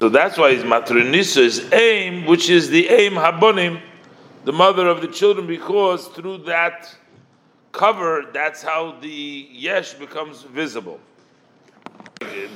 So 0.00 0.08
that's 0.08 0.36
why 0.36 0.54
his 0.54 0.64
matronisa 0.64 1.38
is 1.38 1.72
aim, 1.72 2.26
which 2.26 2.50
is 2.50 2.68
the 2.68 2.88
aim 2.88 3.12
habonim, 3.12 3.80
the 4.44 4.52
mother 4.52 4.88
of 4.88 5.00
the 5.00 5.08
children, 5.08 5.46
because 5.46 6.08
through 6.08 6.38
that 6.38 6.92
cover, 7.70 8.24
that's 8.32 8.62
how 8.62 8.96
the 9.00 9.48
yesh 9.52 9.94
becomes 9.94 10.42
visible 10.42 11.00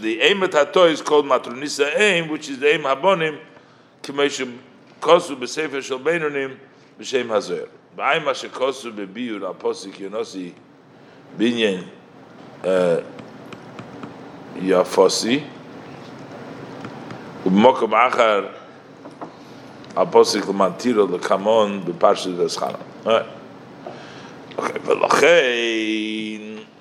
the 0.02 0.22
aim 0.22 0.42
tato 0.50 0.86
is 0.86 1.02
called 1.02 1.26
matronisa 1.26 1.98
aim, 1.98 2.30
which 2.30 2.50
is 2.50 2.60
the 2.60 2.74
aim 2.74 2.82
habonim, 2.82 3.40
k'meishim 4.04 4.58
kosu 5.02 5.36
b'sefer 5.36 5.82
shel 5.82 6.00
beinonim 6.00 6.58
b'shem 7.00 7.28
hazer. 7.28 7.68
B'ayim 7.98 8.28
asher 8.28 8.50
kosu 8.50 8.92
b'biyur 8.92 9.44
al-posik 9.44 10.00
yonosi 10.00 10.54
binyen 11.38 11.84
uh, 12.64 13.02
yafosi, 14.62 15.44
ובמוקם 17.46 17.96
אחר 17.96 18.48
הפוסק 19.96 20.48
למנטירו 20.48 21.16
לקמון 21.16 21.86
בפרשת 21.86 22.30
דסחנה. 22.30 22.78
אוקיי, 24.58 24.82
ולכן 24.86 25.44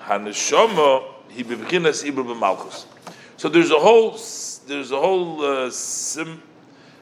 הנשומו 0.05 1.10
he 1.34 1.44
bebechinas 1.44 2.04
ibur 2.04 2.24
b'malchus. 2.24 2.86
So 3.36 3.48
there's 3.48 3.70
a 3.70 3.78
whole 3.78 4.18
there's 4.66 4.92
a 4.92 5.00
whole 5.00 5.44
uh, 5.44 5.70
sim, 5.70 6.42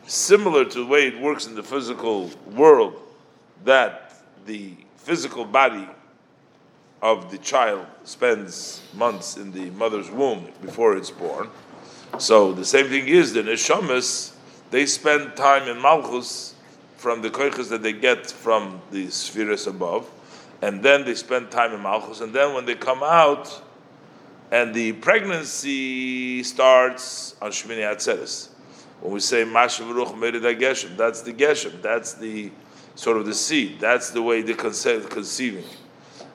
similar 0.06 0.64
to 0.64 0.78
the 0.78 0.86
way 0.86 1.06
it 1.06 1.20
works 1.20 1.46
in 1.46 1.54
the 1.54 1.62
physical 1.62 2.30
world 2.52 3.00
that 3.64 4.14
the 4.46 4.74
physical 4.96 5.44
body 5.44 5.86
of 7.02 7.30
the 7.30 7.38
child 7.38 7.86
spends 8.04 8.82
months 8.94 9.36
in 9.36 9.52
the 9.52 9.70
mother's 9.70 10.10
womb 10.10 10.48
before 10.62 10.96
it's 10.96 11.10
born. 11.10 11.48
So 12.18 12.52
the 12.52 12.64
same 12.64 12.88
thing 12.88 13.08
is 13.08 13.32
the 13.32 13.42
neshamas 13.42 14.32
they 14.70 14.86
spend 14.86 15.36
time 15.36 15.68
in 15.68 15.80
malchus 15.80 16.54
from 16.96 17.22
the 17.22 17.30
koiches 17.30 17.68
that 17.70 17.82
they 17.82 17.92
get 17.92 18.30
from 18.30 18.80
the 18.90 19.10
spheres 19.10 19.66
above, 19.66 20.08
and 20.62 20.82
then 20.82 21.04
they 21.04 21.14
spend 21.14 21.50
time 21.50 21.72
in 21.72 21.82
malchus, 21.82 22.20
and 22.20 22.32
then 22.32 22.54
when 22.54 22.66
they 22.66 22.74
come 22.74 23.02
out 23.02 23.62
and 24.50 24.74
the 24.74 24.92
pregnancy 24.94 26.42
starts 26.42 27.36
on 27.40 27.50
Shmini 27.50 27.82
Atzeres. 27.82 28.48
When 29.00 29.12
we 29.12 29.20
say 29.20 29.44
Mashav 29.44 29.86
Merida 30.18 30.54
Geshem, 30.54 30.96
that's 30.96 31.22
the 31.22 31.32
Geshem, 31.32 31.80
that's 31.80 32.14
the 32.14 32.50
sort 32.96 33.16
of 33.16 33.26
the 33.26 33.34
seed, 33.34 33.80
that's 33.80 34.10
the 34.10 34.20
way 34.20 34.42
they 34.42 34.54
conce- 34.54 35.08
conceiving. 35.08 35.64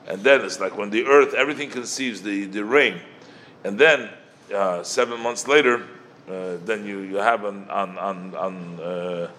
And 0.08 0.22
then 0.22 0.40
it's 0.42 0.60
like 0.60 0.76
when 0.76 0.90
the 0.90 1.04
earth, 1.04 1.34
everything 1.34 1.70
conceives 1.70 2.22
the, 2.22 2.46
the 2.46 2.64
rain. 2.64 3.00
And 3.64 3.78
then 3.78 4.08
uh, 4.54 4.82
seven 4.82 5.20
months 5.20 5.46
later, 5.46 5.82
uh, 6.28 6.56
then 6.64 6.84
you, 6.84 7.00
you 7.00 7.16
have 7.16 7.44
on, 7.44 7.68
on, 7.70 7.98
on, 7.98 8.34
on, 8.34 8.80
uh, 8.80 9.30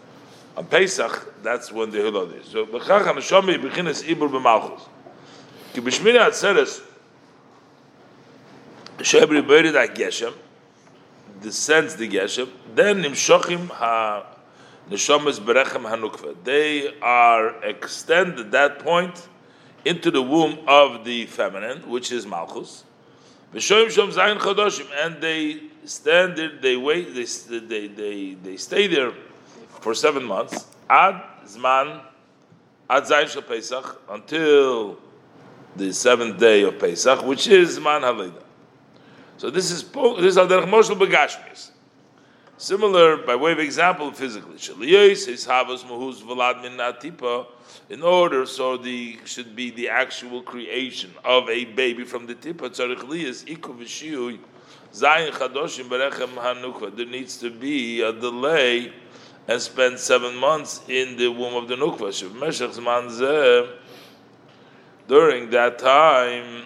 on 0.56 0.66
Pesach, 0.66 1.34
that's 1.44 1.72
when 1.72 1.90
the 1.92 1.98
Hilod 1.98 2.40
is. 2.40 2.48
So, 2.48 2.66
B'chach 2.66 3.04
HaNeshomi 3.04 3.58
B'chinas 3.58 4.04
Ibur 4.04 4.30
B'malchus. 4.30 4.88
Ki 5.74 5.82
B'shmini 5.82 6.20
Atzeres, 6.20 6.82
Shebri 9.08 9.48
buried 9.48 9.74
at 9.74 9.96
Geshem, 9.96 10.34
descends 11.41 11.96
the 11.96 12.10
Geshem, 12.10 12.50
then 12.76 13.04
Nimshochim 13.04 13.70
ha 13.70 14.26
Neshomas 14.89 15.39
Berechem 15.39 15.84
Hanukva. 15.89 16.36
They 16.43 16.93
are 17.00 17.63
extended 17.63 18.39
at 18.48 18.52
that 18.52 18.80
point 18.80 19.30
into 19.86 20.12
the 20.12 20.22
womb 20.22 20.60
of 20.67 21.06
the 21.06 21.26
feminine, 21.28 21.89
which 21.89 22.12
is 22.12 22.26
Malchus. 22.26 22.84
V'shoim 23.54 23.86
Shom 23.86 24.12
Zayin 24.12 24.39
Chodoshim, 24.39 24.89
and 25.02 25.22
they 25.22 25.62
stand 25.86 26.36
there, 26.36 26.58
they 26.62 26.76
wait, 26.76 27.15
they, 27.15 27.60
they, 27.60 27.88
they, 27.88 28.34
they 28.34 28.58
stay 28.58 28.88
there 28.88 29.13
for 29.80 29.93
seven 29.93 30.26
months, 30.26 30.65
Ad 30.89 31.24
Zman, 31.46 32.02
Ad 32.89 33.04
Zayin 33.04 33.30
Shal 33.30 33.41
Pesach, 33.43 34.02
until 34.10 34.98
the 35.78 35.93
seventh 35.93 36.38
day 36.38 36.63
of 36.63 36.78
Pesach, 36.78 37.24
which 37.24 37.48
is 37.48 37.80
Zman 37.80 38.02
Halida. 38.02 38.43
So 39.38 39.50
this 39.50 39.71
is 39.71 39.84
this 39.84 40.26
is 40.26 40.38
al 40.38 40.47
derech 40.47 40.67
begashmis. 40.67 41.71
Similar, 42.60 43.17
by 43.17 43.36
way 43.36 43.52
of 43.52 43.60
example, 43.60 44.12
physically. 44.12 44.58
In 47.89 48.02
order, 48.02 48.45
so 48.47 48.78
the 48.78 49.19
should 49.26 49.56
be 49.56 49.69
the 49.69 49.89
actual 49.89 50.41
creation 50.41 51.13
of 51.23 51.47
a 51.50 51.65
baby 51.65 52.04
from 52.04 52.26
the 52.26 52.34
tipa. 52.34 52.76
There 56.95 57.06
needs 57.06 57.38
to 57.38 57.52
be 57.52 58.02
a 58.02 58.12
delay 58.12 58.91
and 59.47 59.62
spend 59.62 60.00
seven 60.00 60.36
months 60.36 60.82
in 60.88 61.15
the 61.15 61.28
womb 61.28 61.54
of 61.54 61.67
the 61.67 61.76
nukva. 61.76 62.12
During 65.08 65.50
that 65.52 65.78
time, 65.78 66.65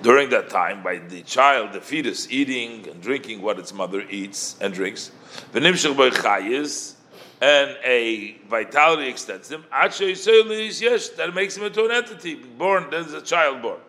during 0.00 0.30
that 0.30 0.48
time, 0.48 0.82
by 0.82 0.96
the 0.96 1.20
child, 1.20 1.74
the 1.74 1.80
fetus, 1.82 2.26
eating 2.30 2.88
and 2.88 3.02
drinking 3.02 3.42
what 3.42 3.58
its 3.58 3.74
mother 3.74 4.02
eats 4.08 4.56
and 4.62 4.72
drinks, 4.72 5.10
the 5.52 5.60
Nimshakhboy 5.60 6.12
Khaeas, 6.12 6.94
and 7.42 7.76
a 7.84 8.38
vitality 8.48 9.08
extends 9.08 9.50
him, 9.50 9.62
yesh, 9.70 11.08
that 11.08 11.34
makes 11.34 11.54
him 11.54 11.64
into 11.64 11.84
an 11.84 11.90
entity, 11.90 12.36
born, 12.36 12.84
then 12.84 13.02
there's 13.02 13.12
a 13.12 13.20
child 13.20 13.60
born. 13.60 13.80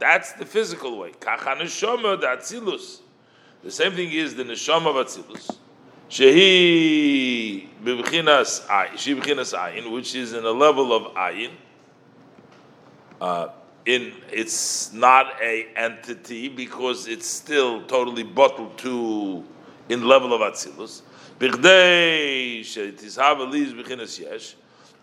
That's 0.00 0.32
the 0.32 0.44
physical 0.44 0.98
way. 0.98 1.12
The 1.20 1.38
same 3.68 3.92
thing 3.92 4.10
is 4.10 4.34
the 4.34 4.42
neshama 4.42 4.88
of 4.88 4.96
Atzilus. 5.06 5.58
Shehi 6.10 7.68
b'bchinas 7.84 8.66
ayin, 8.66 8.96
ayin, 8.96 9.92
which 9.92 10.16
is 10.16 10.32
in 10.32 10.44
a 10.44 10.50
level 10.50 10.92
of 10.92 11.14
ayin. 11.14 11.52
Uh, 13.20 13.48
in 13.86 14.12
it's 14.30 14.92
not 14.92 15.40
a 15.40 15.68
entity 15.76 16.48
because 16.48 17.06
it's 17.06 17.28
still 17.28 17.82
totally 17.84 18.24
bottled 18.24 18.76
to 18.78 19.44
in 19.88 20.04
level 20.04 20.34
of 20.34 20.40
atzilus. 20.40 21.02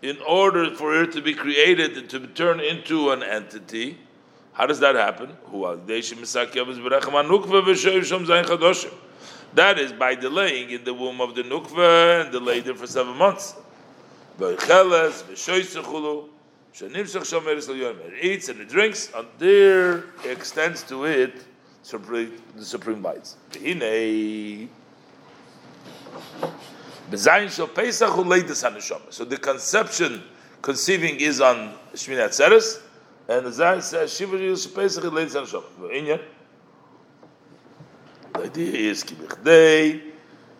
In 0.00 0.16
order 0.26 0.70
for 0.74 1.02
it 1.02 1.12
to 1.12 1.22
be 1.22 1.34
created 1.34 1.96
and 1.96 2.10
to 2.10 2.26
turn 2.28 2.60
into 2.60 3.10
an 3.10 3.22
entity, 3.22 3.98
how 4.52 4.66
does 4.66 4.78
that 4.80 4.94
happen? 4.94 5.30
That 9.58 9.76
is 9.80 9.92
by 9.92 10.14
delaying 10.14 10.70
in 10.70 10.84
the 10.84 10.94
womb 10.94 11.20
of 11.20 11.34
the 11.34 11.42
nukva 11.42 12.20
and 12.20 12.30
delayed 12.30 12.68
it 12.68 12.76
for 12.76 12.86
seven 12.86 13.16
months. 13.16 13.56
It 14.38 14.62
eats 18.22 18.48
and 18.48 18.60
it 18.60 18.68
drinks, 18.68 19.10
and 19.16 19.26
there 19.38 20.04
extends 20.24 20.84
to 20.84 21.06
it 21.06 21.44
the 21.82 22.30
supreme 22.60 23.02
lights. 23.02 23.36
So 29.10 29.24
the 29.24 29.38
conception, 29.42 30.22
conceiving 30.62 31.16
is 31.16 31.40
on 31.40 31.74
Shmini 31.94 32.28
Atzeres, 32.28 32.80
and 33.28 33.44
the 33.44 33.50
Zayin 33.50 33.82
says 33.82 34.16
Shiva 34.16 34.38
Yus 34.38 34.68
Pesach 34.68 35.02
Leidas 35.02 35.34
Haneshama. 35.34 36.20
The 38.38 38.44
idea 38.44 38.90
is 38.90 39.02
ki 39.02 39.16
bichdei 39.16 40.00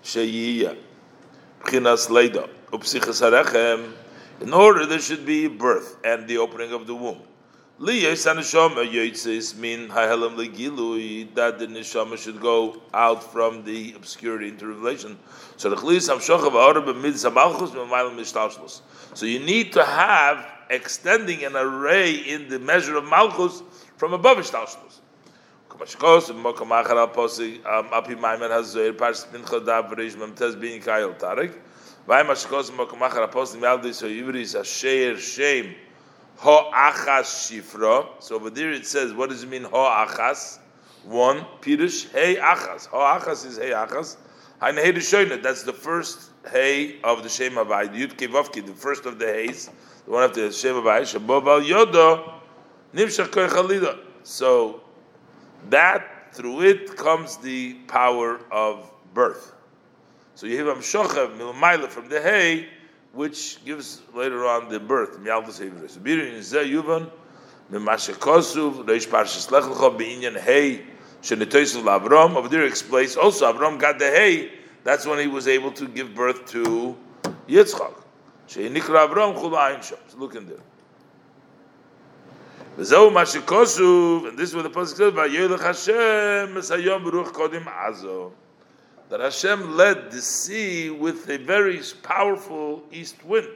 b'chinas 0.02 0.74
leida 2.08 2.48
upsichas 2.72 3.22
harechem. 3.22 3.92
In 4.40 4.52
order 4.52 4.84
there 4.84 4.98
should 4.98 5.24
be 5.24 5.46
birth 5.46 5.96
and 6.02 6.26
the 6.26 6.38
opening 6.38 6.72
of 6.72 6.88
the 6.88 6.94
womb. 6.96 7.22
Liyos 7.78 8.26
haneshama 8.26 8.84
yotzis 8.84 9.56
mean 9.56 9.90
hahelam 9.90 10.34
legilui 10.34 11.32
that 11.36 11.60
the 11.60 11.68
neshama 11.68 12.18
should 12.18 12.40
go 12.40 12.82
out 12.92 13.22
from 13.32 13.62
the 13.62 13.92
obscurity 13.92 14.48
into 14.48 14.66
revelation. 14.66 15.16
So 15.56 15.70
the 15.70 15.76
chlis 15.76 16.12
hamshocha 16.12 16.50
v'ara 16.50 16.84
b'midzas 16.84 17.30
hamalchus 17.30 17.70
b'maylam 17.70 18.16
mishtalshlos. 18.16 18.80
So 19.14 19.24
you 19.24 19.38
need 19.38 19.72
to 19.74 19.84
have 19.84 20.44
extending 20.68 21.44
an 21.44 21.54
array 21.54 22.14
in 22.14 22.48
the 22.48 22.58
measure 22.58 22.96
of 22.96 23.04
malchus 23.04 23.62
from 23.96 24.14
above 24.14 24.38
ishtalshlos. 24.38 24.87
Mashkos 25.78 26.30
and 26.30 26.44
Achar 26.44 26.96
Al 26.96 27.06
Posi 27.06 27.64
um, 27.64 27.86
Api 27.92 28.16
Maimer 28.16 28.50
Hazoir 28.50 28.96
Parsh 28.96 29.24
Mincha 29.28 29.64
Dav 29.64 29.84
Reish 29.92 30.16
Memtez 30.16 30.60
Bin 30.60 30.82
Kayel 30.82 31.16
Tarek. 31.16 31.54
Vay 32.04 32.22
Mashkos 32.24 32.70
and 32.70 32.78
Mokam 32.80 32.98
Achar 32.98 33.18
Al 33.20 33.28
Posi 33.28 33.58
Maldi 33.58 33.94
So 33.94 34.08
Yivris 34.08 34.58
Asher 34.58 35.16
Shem 35.16 35.76
Ho 36.38 36.72
Achas 36.74 37.62
Shifra. 37.62 38.08
So 38.18 38.34
over 38.34 38.50
there 38.50 38.72
it 38.72 38.86
says 38.86 39.12
what 39.12 39.30
does 39.30 39.44
it 39.44 39.48
mean 39.48 39.62
Ho 39.62 39.76
Achas 39.76 40.58
one 41.04 41.46
Pirush 41.60 42.10
Hey 42.10 42.34
Achas. 42.34 42.88
Ho 42.88 42.98
Achas 42.98 43.46
is 43.46 43.56
Hey 43.56 43.70
Achas. 43.70 44.16
Hain 44.60 44.74
Hey 44.74 44.92
Rishoyna 44.92 45.40
that's 45.40 45.62
the 45.62 45.72
first 45.72 46.30
Hey 46.50 47.00
of 47.04 47.22
the 47.22 47.28
Shem 47.28 47.52
Havai 47.52 47.94
Yud 47.94 48.16
Kevavki 48.16 48.66
the 48.66 48.74
first 48.74 49.06
of 49.06 49.20
the 49.20 49.26
Heys 49.26 49.70
the 50.06 50.10
one 50.10 50.24
after 50.24 50.48
the 50.48 50.52
Shem 50.52 50.74
Havai 50.74 51.02
Shabov 51.02 51.46
Al 51.46 51.60
Yodo 51.60 52.32
Nimshach 52.92 53.30
Koy 53.30 53.46
Chalida 53.46 53.96
so 54.24 54.80
that 55.70 56.34
through 56.34 56.62
it 56.62 56.96
comes 56.96 57.36
the 57.38 57.74
power 57.86 58.40
of 58.50 58.90
birth. 59.14 59.52
So 60.34 60.46
you 60.46 60.64
have 60.64 60.76
Amshocha 60.76 61.36
Milmaila 61.36 61.88
from 61.88 62.08
the 62.08 62.20
hay, 62.20 62.68
which 63.12 63.64
gives 63.64 64.02
later 64.14 64.46
on 64.46 64.68
the 64.68 64.78
birth. 64.78 65.18
Over 72.36 72.48
there 72.48 72.64
explains 72.64 73.16
also 73.16 73.52
Avram 73.52 73.78
got 73.80 73.98
the 73.98 74.10
hay. 74.10 74.52
That's 74.84 75.06
when 75.06 75.18
he 75.18 75.26
was 75.26 75.48
able 75.48 75.72
to 75.72 75.88
give 75.88 76.14
birth 76.14 76.46
to 76.52 76.96
Yitzchak. 77.48 77.94
Look 80.16 80.34
in 80.36 80.46
there. 80.48 80.58
And 82.78 82.86
this 82.86 82.92
is 82.92 84.54
what 84.54 84.62
the 84.62 84.70
pasuk 84.70 84.96
says, 84.98 85.12
"Vayelech 85.12 85.60
Hashem 85.60 86.54
beruch 86.54 87.32
kodim 87.32 87.66
azo." 87.66 88.32
That 89.08 89.18
Hashem 89.18 89.76
led 89.76 90.12
the 90.12 90.22
sea 90.22 90.88
with 90.88 91.28
a 91.28 91.38
very 91.38 91.80
powerful 92.04 92.84
east 92.92 93.24
wind. 93.24 93.48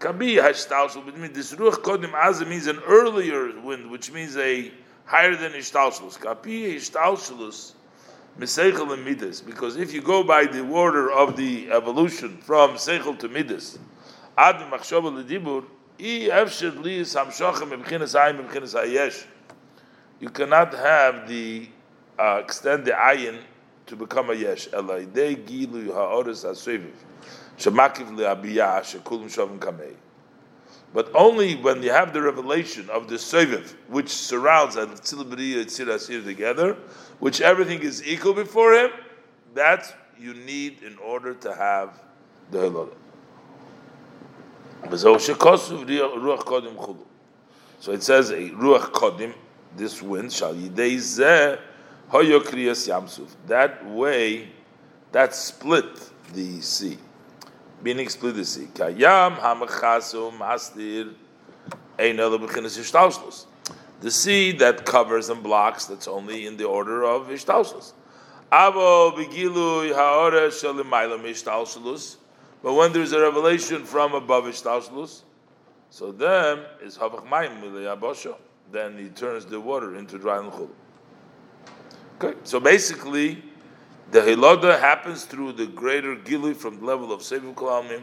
Kabi 0.00 0.42
hashtalshul, 0.42 1.06
which 1.06 1.14
means 1.14 1.36
this 1.36 1.52
ruach 1.54 1.80
kodim 1.84 2.12
azo 2.12 2.44
means 2.44 2.66
an 2.66 2.80
earlier 2.88 3.52
wind, 3.60 3.88
which 3.88 4.10
means 4.10 4.36
a 4.36 4.72
higher 5.04 5.36
than 5.36 5.52
ishtalshulus. 5.52 6.18
Kabi 6.18 6.74
ishtalshulus 6.74 7.74
miseichel 8.36 8.92
and 8.92 9.04
midas, 9.04 9.42
because 9.42 9.76
if 9.76 9.94
you 9.94 10.02
go 10.02 10.24
by 10.24 10.44
the 10.44 10.66
order 10.66 11.08
of 11.12 11.36
the 11.36 11.70
evolution 11.70 12.38
from 12.38 12.72
seichel 12.72 13.16
to 13.16 13.28
midas, 13.28 13.78
ad 14.36 14.56
machshava 14.72 15.64
you 15.98 16.30
cannot 20.30 20.74
have 20.74 21.28
the 21.28 21.68
uh, 22.18 22.40
extend 22.42 22.84
the 22.84 22.92
ayin 22.92 23.38
to 23.86 23.96
become 23.96 24.30
a 24.30 24.34
yesh. 24.34 24.68
But 30.94 31.10
only 31.14 31.56
when 31.56 31.82
you 31.82 31.90
have 31.90 32.12
the 32.12 32.22
revelation 32.22 32.90
of 32.90 33.08
the 33.08 33.16
seviv, 33.16 33.74
which 33.88 34.08
surrounds 34.08 34.76
and 34.76 34.96
together, 36.24 36.76
which 37.18 37.40
everything 37.40 37.80
is 37.80 38.06
equal 38.06 38.34
before 38.34 38.72
him, 38.72 38.90
that 39.54 39.94
you 40.18 40.34
need 40.34 40.82
in 40.82 40.96
order 40.98 41.34
to 41.34 41.54
have 41.54 42.02
the 42.50 42.58
halalah. 42.58 43.05
So 44.90 45.14
it 47.92 48.02
says 48.02 48.30
a 48.30 48.50
ruach 48.50 48.92
kodim, 48.92 49.34
this 49.76 50.00
wind 50.02 50.32
shall 50.32 50.54
yidei 50.54 50.96
zeh 50.96 51.58
yamsuf. 52.10 53.28
That 53.46 53.84
way, 53.86 54.48
that 55.12 55.34
split 55.34 56.10
the 56.32 56.60
sea, 56.60 56.98
meaning 57.82 58.08
split 58.08 58.36
the 58.36 58.44
sea. 58.44 58.68
Kayam 58.72 59.36
hamachasu 59.38 60.32
mastir 60.38 61.14
ein 61.98 62.20
elo 62.20 62.38
b'chinas. 62.38 63.46
The 64.00 64.10
sea 64.10 64.52
that 64.52 64.84
covers 64.84 65.28
and 65.30 65.42
blocks, 65.42 65.86
that's 65.86 66.06
only 66.06 66.46
in 66.46 66.56
the 66.56 66.64
order 66.64 67.04
of 67.04 67.28
ishtalshlos. 67.28 67.92
Avo 68.52 69.12
begilu 69.16 69.92
haora 69.92 70.48
shalimayla 70.48 71.18
ishtalshlos. 71.22 72.16
But 72.62 72.74
when 72.74 72.92
there's 72.92 73.12
a 73.12 73.20
revelation 73.20 73.84
from 73.84 74.14
above 74.14 74.44
Ishtalshlus, 74.44 75.22
so 75.90 76.12
then 76.12 76.60
is 76.82 76.98
Havach 76.98 77.26
Mayim 77.26 77.60
Abosho. 77.96 78.36
Then 78.72 78.98
he 78.98 79.08
turns 79.08 79.46
the 79.46 79.60
water 79.60 79.96
into 79.96 80.18
dry 80.18 80.38
and 80.38 80.50
chul. 80.50 80.68
Okay, 82.20 82.36
so 82.44 82.58
basically, 82.58 83.42
the 84.10 84.20
Hiloda 84.20 84.80
happens 84.80 85.24
through 85.24 85.52
the 85.52 85.66
greater 85.66 86.16
Gili 86.16 86.54
from 86.54 86.80
the 86.80 86.84
level 86.84 87.12
of 87.12 87.20
Seviv 87.20 87.54
Kalamim, 87.54 88.02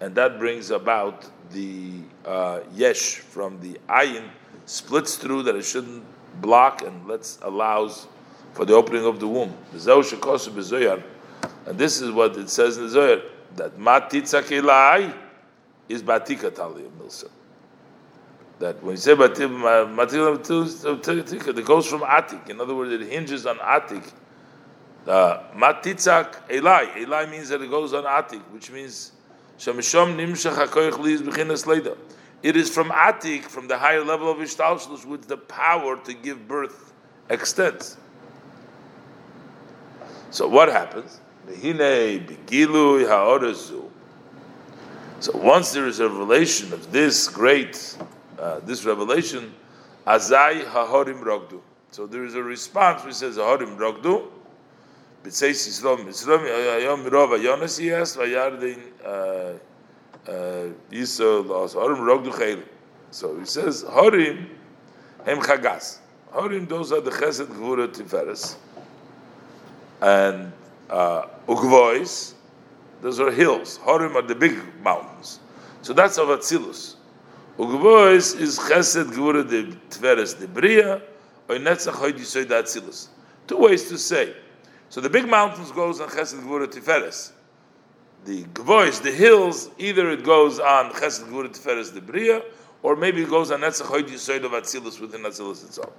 and 0.00 0.14
that 0.14 0.38
brings 0.38 0.70
about 0.70 1.30
the 1.52 2.00
uh, 2.24 2.60
Yesh 2.74 3.16
from 3.16 3.60
the 3.60 3.78
Ayin, 3.88 4.28
splits 4.66 5.16
through 5.16 5.44
that 5.44 5.54
it 5.54 5.62
shouldn't 5.62 6.04
block 6.40 6.82
and 6.82 7.06
lets 7.06 7.38
allows 7.42 8.06
for 8.52 8.64
the 8.64 8.74
opening 8.74 9.04
of 9.04 9.20
the 9.20 9.28
womb. 9.28 9.56
And 11.66 11.78
this 11.78 12.00
is 12.00 12.10
what 12.10 12.36
it 12.36 12.50
says 12.50 12.76
in 12.76 12.84
the 12.84 12.88
Zohar 12.90 13.22
that 13.56 13.78
matitzak 13.78 14.50
elai 14.50 15.14
is 15.88 16.02
batika 16.02 16.50
talia 16.54 16.88
milsa. 17.00 17.28
That 18.58 18.82
when 18.82 18.92
you 18.92 18.96
say 18.96 19.14
batika, 19.14 19.98
it 21.58 21.64
goes 21.64 21.86
from 21.86 22.00
atik. 22.00 22.48
In 22.48 22.60
other 22.60 22.74
words, 22.74 22.92
it 22.92 23.02
hinges 23.08 23.46
on 23.46 23.58
atik. 23.58 24.12
Matitzak 25.06 26.48
elai. 26.48 26.94
Elai 26.94 27.30
means 27.30 27.48
that 27.48 27.60
it 27.60 27.70
goes 27.70 27.92
on 27.92 28.04
atik, 28.04 28.42
which 28.52 28.70
means 28.70 29.12
shamishom 29.58 30.16
nimshach 30.16 30.54
hakoich 30.54 30.98
liz 30.98 31.22
b'chinas 31.22 31.64
leida. 31.66 31.96
It 32.42 32.56
is 32.56 32.70
from 32.70 32.90
atik, 32.90 33.44
from 33.44 33.68
the 33.68 33.78
higher 33.78 34.04
level 34.04 34.30
of 34.30 34.38
ishtalshlus, 34.38 35.04
with 35.04 35.26
the 35.28 35.36
power 35.36 35.96
to 36.04 36.14
give 36.14 36.46
birth 36.48 36.92
extends. 37.28 37.96
So 40.30 40.48
what 40.48 40.68
happens? 40.68 41.20
So 41.48 41.54
once 45.34 45.72
there 45.72 45.86
is 45.86 46.00
a 46.00 46.08
revelation 46.08 46.72
of 46.72 46.90
this 46.92 47.28
great, 47.28 47.96
uh, 48.38 48.60
this 48.60 48.84
revelation, 48.84 49.52
azai 50.06 50.64
hahorim 50.64 51.22
rogdu. 51.22 51.60
So 51.90 52.06
there 52.06 52.24
is 52.24 52.34
a 52.34 52.42
response 52.42 53.04
which 53.04 53.14
says 53.14 53.36
hahorim 53.36 53.76
rogdu. 53.76 54.28
B'tzeis 55.24 55.68
Yisrael 55.68 56.04
Mitzrayim 56.04 56.82
Yom 56.82 57.04
Mirov 57.04 57.38
Ayonas 57.38 57.82
Yes 57.82 58.16
Vayardin 58.16 58.80
uh, 59.04 59.52
uh, 60.28 60.68
Los 60.90 61.74
Rogdu. 61.74 62.62
So 63.10 63.38
he 63.38 63.44
says 63.44 63.84
Harim 63.88 64.50
Hem 65.24 65.40
Chagas. 65.40 65.98
Harim 66.32 66.66
those 66.66 66.92
are 66.92 67.00
the 67.00 67.10
Chesed 67.10 67.46
Gvura 67.46 67.88
Tiferes. 67.88 68.56
And 70.00 70.52
Uh, 70.92 71.26
Ugvois, 71.48 72.34
those 73.00 73.18
are 73.18 73.30
hills. 73.32 73.78
Horim 73.78 74.14
are 74.14 74.20
the 74.20 74.34
big 74.34 74.60
mountains. 74.82 75.40
So 75.80 75.94
that's 75.94 76.18
of 76.18 76.28
Atzilus. 76.28 76.96
Ugvois 77.58 78.38
is 78.38 78.58
Chesed 78.58 79.10
Gvura 79.12 79.48
de 79.48 79.74
Tveres 79.88 80.38
de 80.38 80.46
Bria, 80.46 81.00
or 81.48 81.56
Netzach 81.56 81.94
Hoyd 81.94 82.18
Yisoy 82.18 82.46
de 82.46 82.62
Atzilus. 82.62 83.08
Two 83.46 83.56
ways 83.56 83.88
to 83.88 83.96
say. 83.96 84.36
So 84.90 85.00
the 85.00 85.08
big 85.08 85.26
mountains 85.26 85.72
goes 85.72 85.98
on 85.98 86.10
Chesed 86.10 86.42
Gvura 86.42 86.66
Tiferes. 86.66 87.32
The 88.26 88.44
Gvois, 88.44 89.02
the 89.02 89.12
hills, 89.12 89.70
either 89.78 90.10
it 90.10 90.22
goes 90.24 90.60
on 90.60 90.90
Chesed 90.90 91.26
Gvura 91.26 91.48
Tiferes 91.48 91.94
de 91.94 92.02
Bria, 92.02 92.42
or 92.82 92.96
maybe 92.96 93.22
it 93.22 93.30
goes 93.30 93.50
on 93.50 93.60
Netzach 93.60 93.86
Hoyd 93.86 94.08
Yisoy 94.08 94.44
of 94.44 94.52
Atzilus 94.52 95.00
within 95.00 95.22
Atzilus 95.22 95.64
itself. 95.64 95.94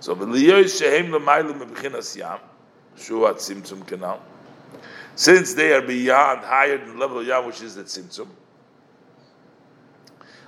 So, 0.00 0.14
Shehem 0.14 1.12
L'maylu 1.12 1.58
Mebechinas 1.58 2.14
Yam, 2.14 2.40
Shuat 2.96 3.36
Simtzum 3.36 3.86
Kenal. 3.86 4.20
since 5.14 5.54
they 5.54 5.72
are 5.72 5.82
beyond 5.82 6.40
higher 6.40 6.78
than 6.78 6.94
the 6.94 6.98
level 6.98 7.18
of 7.18 7.26
Yam, 7.26 7.46
which 7.46 7.62
is 7.62 7.74
the 7.74 7.82
Tzimtzum. 7.82 8.28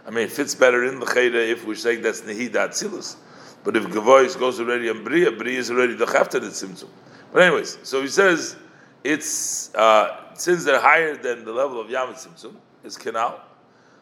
I 0.07 0.11
mean, 0.11 0.25
it 0.25 0.33
fits 0.33 0.55
better 0.55 0.85
in 0.85 0.99
the 0.99 1.07
Chayda 1.07 1.49
if 1.49 1.67
we're 1.67 1.75
saying 1.75 2.03
that's 2.03 2.23
Nehida 2.23 2.69
Atzilus. 2.69 3.17
But 3.65 3.77
if 3.77 3.85
Gavois 3.85 4.39
goes 4.39 4.59
already 4.59 4.91
on 4.91 5.05
Bria, 5.05 5.31
Bria 5.31 5.59
is 5.59 5.71
already 5.71 5.95
the 5.95 6.07
Chafta 6.07 6.33
the 6.33 6.49
Tzimtzum. 6.49 6.89
But 7.33 7.43
anyways, 7.43 7.79
so 7.83 8.03
he 8.03 8.09
says 8.09 8.57
it's 9.05 9.75
uh, 9.75 10.35
since 10.35 10.65
they're 10.65 10.81
higher 10.81 11.17
than 11.17 11.45
the 11.45 11.53
level 11.53 11.81
of 11.81 11.89
Yam 11.91 12.09
and 12.09 12.17
Tzimtzum, 12.17 12.55
it's 12.85 12.97
Canal. 12.97 13.41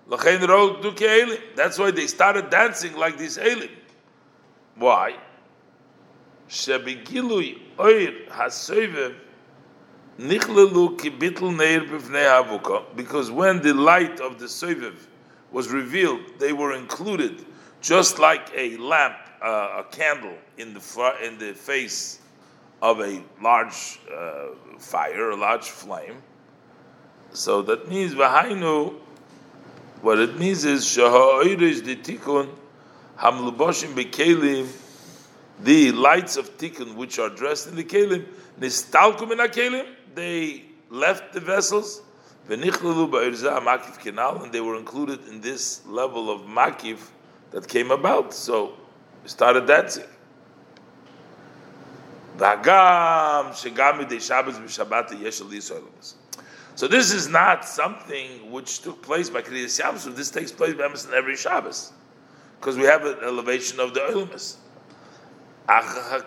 That's 0.09 1.79
why 1.79 1.90
they 1.92 2.07
started 2.07 2.50
dancing 2.50 2.96
like 2.96 3.16
these 3.16 3.38
Elim. 3.38 3.70
Why? 4.74 5.16
Because 6.51 6.67
when 13.31 13.63
the 13.63 13.73
light 13.73 14.21
of 14.21 14.39
the 14.39 14.45
soivev 14.47 14.95
was 15.53 15.69
revealed, 15.69 16.21
they 16.39 16.53
were 16.53 16.75
included, 16.75 17.47
just 17.81 18.19
like 18.19 18.51
a 18.55 18.77
lamp, 18.79 19.17
uh, 19.41 19.83
a 19.83 19.85
candle 19.93 20.35
in 20.59 20.75
the 20.75 20.81
fr- 20.81 21.23
in 21.23 21.39
the 21.39 21.55
face 21.55 22.19
of 22.83 22.99
a 23.01 23.23
large 23.41 24.01
uh, 24.13 24.49
fire, 24.79 25.31
a 25.31 25.37
large 25.37 25.71
flame. 25.71 26.21
So 27.33 27.63
that 27.63 27.89
means. 27.89 28.17
What 30.03 30.19
it 30.19 30.37
means 30.39 30.65
is 30.65 30.85
shaha'irish 30.85 31.85
the 31.85 31.95
tikkun 31.95 32.49
hamluboshim 33.19 33.95
bekelim 33.95 34.67
the 35.62 35.92
lights 35.92 36.37
of 36.37 36.57
tikkun 36.59 36.94
which 36.94 37.18
are 37.18 37.29
dressed 37.29 37.68
in 37.68 37.77
the 37.77 37.85
kelim 37.85 38.27
nistalkum 38.59 39.33
in 39.33 39.38
kelim 39.51 39.87
they 40.14 40.64
left 40.90 41.33
the 41.33 41.40
vessels 41.40 42.03
kenal 42.49 44.42
and 44.42 44.53
they 44.53 44.61
were 44.61 44.77
included 44.77 45.27
in 45.29 45.40
this 45.40 45.87
level 45.87 46.31
of 46.31 46.42
makif 46.42 46.99
that 47.51 47.68
came 47.68 47.90
about. 47.90 48.33
So 48.35 48.75
we 49.23 49.29
started 49.29 49.66
dancing. 49.66 50.05
So 56.75 56.88
this 56.88 57.12
is 57.12 57.29
not 57.29 57.64
something 57.66 58.51
which 58.51 58.81
took 58.81 59.03
place 59.03 59.29
by 59.29 59.42
Kriyas 59.42 59.81
Yamsuf. 59.81 60.16
This 60.16 60.31
takes 60.31 60.51
place 60.51 60.75
by 60.75 60.85
Emerson 60.85 61.12
every 61.12 61.37
Shabbos 61.37 61.92
because 62.59 62.79
we 62.79 62.85
have 62.85 63.05
an 63.05 63.18
elevation 63.23 63.79
of 63.81 63.92
the 63.92 64.03
Ilmas. 65.68 66.23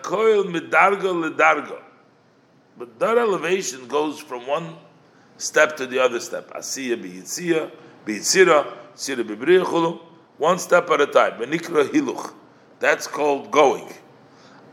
But 2.76 2.98
that 2.98 3.18
elevation 3.18 3.86
goes 3.86 4.18
from 4.18 4.46
one 4.46 4.74
step 5.36 5.76
to 5.76 5.86
the 5.86 5.98
other 6.00 6.20
step. 6.20 6.50
Asiya 6.52 6.96
biyitzia, 6.96 7.70
biyitzira, 8.04 8.66
sira 8.94 9.22
bibriya 9.22 10.00
one 10.38 10.58
step 10.58 10.90
at 10.90 11.00
a 11.00 11.06
time. 11.06 11.32
Benikra 11.40 11.88
hiluch. 11.88 12.32
That's 12.80 13.06
called 13.06 13.50
going. 13.50 13.92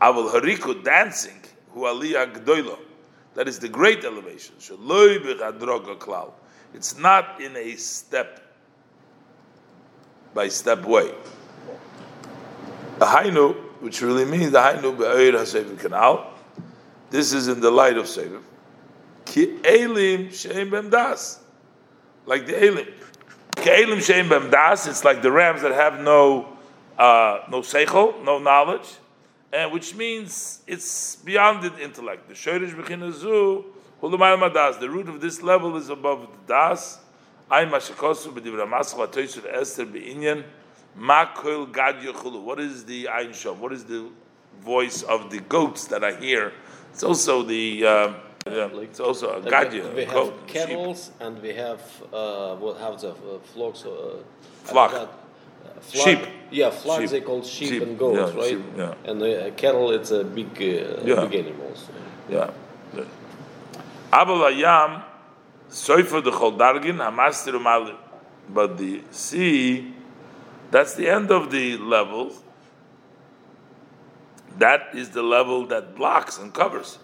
Aval 0.00 0.30
hariku, 0.32 0.82
dancing, 0.82 1.40
hu 1.72 1.82
aliyah. 1.82 2.78
That 3.34 3.48
is 3.48 3.58
the 3.60 3.68
great 3.68 4.04
elevation. 4.04 4.56
It's 6.74 6.98
not 6.98 7.40
in 7.40 7.56
a 7.56 7.76
step 7.76 8.40
by 10.34 10.48
step 10.48 10.84
way. 10.84 11.12
The 12.98 13.06
hainu, 13.06 13.56
which 13.82 14.00
really 14.00 14.24
means 14.24 14.52
the 14.52 14.58
hainu 14.58 14.96
be'oir 14.96 15.32
haseviv 15.32 15.78
canal. 15.80 16.32
This 17.10 17.32
is 17.32 17.48
in 17.48 17.60
the 17.60 17.70
light 17.70 17.98
of 17.98 18.04
seviv. 18.04 18.40
Ki 19.24 19.58
elim 19.64 20.28
sheim 20.28 20.70
bemdas, 20.70 21.40
like 22.24 22.46
the 22.46 22.64
elim. 22.64 22.86
Ki 23.56 23.70
elim 23.70 23.98
sheim 23.98 24.28
bemdas. 24.28 24.88
It's 24.88 25.04
like 25.04 25.20
the 25.20 25.32
rams 25.32 25.62
that 25.62 25.72
have 25.72 25.98
no 25.98 26.56
uh, 26.96 27.40
no 27.50 27.60
seichel, 27.60 28.22
no 28.24 28.38
knowledge, 28.38 28.88
and 29.52 29.72
which 29.72 29.96
means 29.96 30.62
it's 30.68 31.16
beyond 31.16 31.64
the 31.64 31.82
intellect. 31.82 32.28
The 32.28 32.34
shoyrish 32.34 32.74
b'chinazu 32.74 33.64
hulumayel 34.00 34.48
madas. 34.48 34.78
The 34.78 34.88
root 34.88 35.08
of 35.08 35.20
this 35.20 35.42
level 35.42 35.76
is 35.76 35.88
above 35.88 36.20
the 36.22 36.54
das. 36.54 37.00
Ay 37.50 37.64
mashikosu 37.64 38.32
b'divra 38.32 38.68
masach 38.68 39.08
v'toysul 39.08 39.52
Esther 39.52 39.86
be'inyan. 39.86 40.44
What 40.96 42.60
is 42.60 42.84
the 42.84 43.08
Ein 43.08 43.30
Shom? 43.30 43.56
What 43.58 43.72
is 43.72 43.84
the 43.84 44.10
voice 44.62 45.02
of 45.02 45.30
the 45.30 45.40
goats 45.40 45.86
that 45.86 46.04
I 46.04 46.14
hear? 46.14 46.52
It's 46.92 47.02
also 47.02 47.42
the 47.42 47.86
uh, 47.86 48.12
yeah, 48.46 48.64
like, 48.66 48.88
it's 48.88 49.00
also 49.00 49.30
a 49.30 49.40
gadya. 49.40 49.94
We 49.94 50.04
have 50.04 50.12
goat, 50.12 50.46
kettles 50.46 51.06
sheep. 51.06 51.14
and 51.20 51.40
we 51.40 51.54
have 51.54 51.80
uh, 52.12 52.56
what 52.56 52.78
have 52.78 53.00
the 53.00 53.10
uh, 53.10 53.38
flocks. 53.54 53.84
Uh, 53.84 54.16
flock. 54.64 54.92
Uh, 54.92 55.06
sheep. 55.90 56.18
Yeah, 56.50 56.70
flocks 56.70 57.02
sheep. 57.02 57.10
they 57.10 57.20
call 57.20 57.42
sheep, 57.42 57.68
sheep. 57.68 57.82
and 57.82 57.98
goats, 57.98 58.34
yeah, 58.34 58.40
right? 58.40 58.50
Sheep, 58.50 58.64
yeah. 58.76 58.94
And 59.04 59.20
the 59.20 59.52
kettle, 59.56 59.92
it's 59.92 60.10
a 60.10 60.24
big, 60.24 60.48
uh, 60.56 61.02
yeah. 61.04 61.24
big 61.24 61.46
animals. 61.46 61.88
Yeah. 62.28 62.50
Abalayam, 64.12 65.04
soifer 65.70 66.22
the 66.22 66.30
choldargin 66.30 66.98
hamaster 66.98 67.96
But 68.48 68.76
the 68.76 69.02
sea 69.10 69.94
that's 70.72 70.94
the 70.94 71.06
end 71.06 71.30
of 71.30 71.50
the 71.50 71.76
level. 71.76 72.32
That 74.58 74.88
is 74.94 75.10
the 75.10 75.22
level 75.22 75.66
that 75.66 75.94
blocks 75.94 76.38
and 76.38 76.52
covers. 76.52 76.98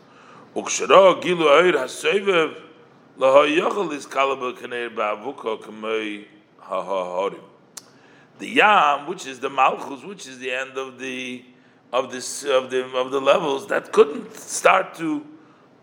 The 8.38 8.48
yam, 8.48 9.06
which 9.06 9.26
is 9.26 9.40
the 9.40 9.50
malchus, 9.50 10.02
which 10.02 10.26
is 10.26 10.38
the 10.38 10.50
end 10.50 10.78
of 10.78 10.98
the 10.98 11.44
of 11.92 12.10
this 12.10 12.44
of 12.44 12.70
the 12.70 12.84
of 12.96 13.10
the 13.10 13.20
levels, 13.20 13.66
that 13.68 13.92
couldn't 13.92 14.34
start 14.34 14.94
to 14.94 15.26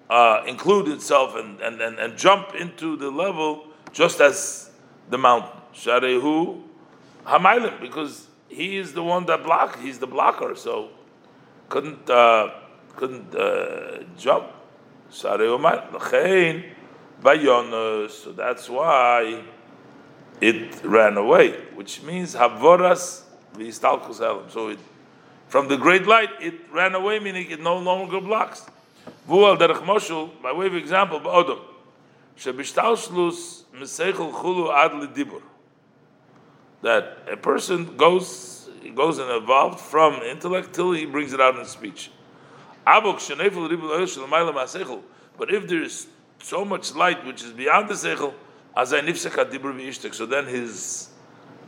uh, 0.10 0.42
include 0.48 0.88
itself 0.88 1.36
and, 1.36 1.60
and, 1.62 1.82
and, 1.82 2.00
and 2.00 2.18
jump 2.18 2.56
into 2.56 2.96
the 2.96 3.10
level 3.12 3.68
just 3.92 4.22
as 4.22 4.72
the 5.10 5.18
mountain. 5.18 5.62
Sharehu 5.74 6.64
Hamailim, 7.26 7.82
because 7.82 8.28
he 8.48 8.78
is 8.78 8.94
the 8.94 9.04
one 9.04 9.26
that 9.26 9.44
blocked. 9.44 9.80
He's 9.80 10.00
the 10.00 10.08
blocker, 10.08 10.56
so 10.56 10.90
couldn't 11.70 12.10
uh, 12.10 12.52
couldn't 12.96 13.36
uh, 13.36 14.04
jump. 14.18 14.46
So 15.10 15.38
that's 18.36 18.70
why 18.70 19.42
it 20.42 20.84
ran 20.84 21.18
away, 21.18 21.52
which 21.74 22.04
means 22.04 22.36
havoras 22.36 23.24
v'istalkus 23.56 24.22
elam. 24.22 24.50
So 24.50 24.70
it, 24.70 24.80
from 25.48 25.68
the 25.68 25.78
great 25.78 26.06
light, 26.06 26.30
it 26.42 26.54
ran 26.72 26.94
away, 26.94 27.20
meaning 27.20 27.50
it 27.50 27.60
no 27.62 27.78
longer 27.78 28.22
blocks. 28.22 28.66
Vual 29.28 29.58
derech 29.58 29.84
moshul, 29.84 30.30
by 30.42 30.52
way 30.52 30.68
of 30.68 30.76
example, 30.76 31.20
ba'odom, 31.20 31.60
shebishtalshlus 32.38 33.64
mesechel 33.74 34.32
chulu 34.32 34.72
ad 34.74 34.92
lidibur 34.92 35.42
that 36.86 37.18
a 37.32 37.36
person 37.36 37.98
goes 37.98 38.70
goes 38.94 39.18
and 39.18 39.30
evolved 39.32 39.80
from 39.80 40.22
intellect 40.22 40.72
till 40.74 40.92
he 40.92 41.06
brings 41.06 41.34
it 41.34 41.42
out 41.42 41.58
in 41.58 41.66
speech. 41.66 42.12
But 42.86 43.24
if 45.50 45.68
there 45.68 45.82
is 45.82 46.08
so 46.40 46.64
much 46.64 46.94
light 46.94 47.26
which 47.26 47.44
is 47.44 47.52
beyond 47.52 47.90
the 47.90 47.96
seichel, 47.96 48.34
so 50.14 50.26
then 50.28 50.46
his 50.46 51.10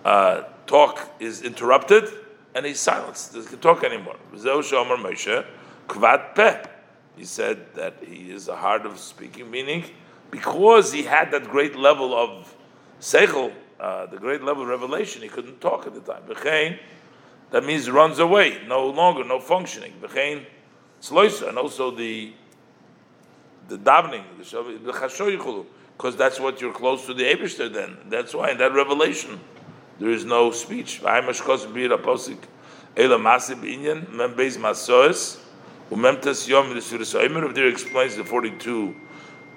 uh, 0.06 0.44
talk 0.68 1.10
is 1.20 1.42
interrupted 1.42 2.04
and 2.54 2.66
he's 2.66 2.80
silenced. 2.80 3.34
He 3.34 3.40
doesn't 3.40 3.62
talk 3.62 3.84
anymore. 3.84 4.18
He 7.18 7.26
said 7.26 7.74
that 7.74 7.96
he 8.06 8.32
is 8.32 8.48
a 8.48 8.56
hard 8.56 8.86
of 8.86 9.00
speaking, 9.00 9.50
meaning 9.50 9.86
because 10.30 10.94
he 10.94 11.02
had 11.04 11.32
that 11.32 11.46
great 11.46 11.76
level 11.76 12.14
of 12.14 12.56
seichel, 13.02 13.52
uh, 13.80 14.06
the 14.08 14.18
great 14.18 14.44
level 14.44 14.64
of 14.64 14.70
revelation, 14.70 15.22
he 15.22 15.28
couldn't 15.28 15.62
talk 15.62 15.86
at 15.88 15.94
the 15.94 16.02
time. 16.02 16.24
B'chein, 16.28 16.80
that 17.52 17.64
means 17.64 17.90
runs 17.90 18.20
away, 18.20 18.62
no 18.68 18.88
longer, 18.88 19.24
no 19.24 19.40
functioning. 19.40 19.94
B'chein, 20.02 20.46
sloisa, 21.02 21.50
and 21.50 21.58
also 21.58 21.92
the 21.92 22.34
the 23.68 23.78
davening, 23.78 24.24
the 24.38 25.66
because 25.98 26.16
that's 26.16 26.40
what 26.40 26.62
you're 26.62 26.74
close 26.74 27.06
to 27.08 27.14
the 27.14 27.24
Abishter 27.24 27.74
then. 27.74 27.98
That's 28.08 28.34
why 28.34 28.52
in 28.52 28.58
that 28.60 28.74
revelation 28.74 29.40
there 30.00 30.12
is 30.12 30.26
no 30.26 30.52
speech. 30.52 31.02
If 31.04 31.06
there 37.56 37.68
explains 37.68 38.16
the 38.16 38.24
42 38.24 38.96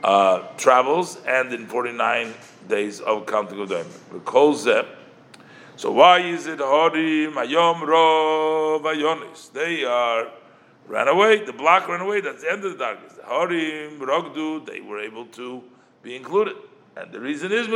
uh, 0.03 0.39
travels 0.57 1.19
and 1.27 1.53
in 1.53 1.67
49 1.67 2.35
days 2.71 3.01
of 3.01 3.27
counting 3.27 3.61
of 3.61 3.69
Doim. 3.69 3.87
Recalls 4.11 4.65
them. 4.65 4.87
So 5.77 5.93
why 5.93 6.21
is 6.21 6.47
it 6.47 6.59
Horim 6.59 7.35
Ayom 7.35 7.81
Rov 7.83 8.83
Ayonis? 8.83 9.53
They 9.53 9.85
are 9.85 10.29
ran 10.87 11.09
away. 11.09 11.45
The 11.45 11.53
block 11.53 11.89
ran 11.89 12.01
away. 12.01 12.21
That's 12.21 12.43
the 12.43 12.51
end 12.53 12.65
of 12.65 12.73
the 12.73 12.79
darkness. 12.79 13.15
The 13.15 13.23
Harim, 13.25 14.01
Rogdu, 14.01 14.67
they 14.67 14.81
were 14.81 15.01
able 15.01 15.27
to 15.27 15.63
be 16.03 16.17
included. 16.17 16.57
And 16.97 17.13
the 17.13 17.21
reason 17.21 17.53
is. 17.53 17.67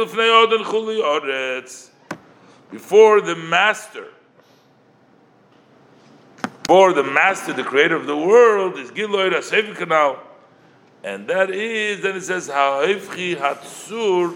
Before 2.71 3.21
the 3.21 3.37
master, 3.37 4.09
before 6.63 6.93
the 6.93 7.05
master, 7.05 7.53
the 7.53 7.63
creator 7.63 7.95
of 7.95 8.07
the 8.07 8.17
world, 8.17 8.79
is 8.79 8.91
Giloy 8.91 9.77
Canal. 9.77 10.19
And 11.05 11.29
that 11.29 11.51
is, 11.51 12.01
then 12.03 12.17
it 12.17 12.23
says, 12.23 12.49
Ha'ifchi 12.49 13.37
Hatsur 13.37 14.35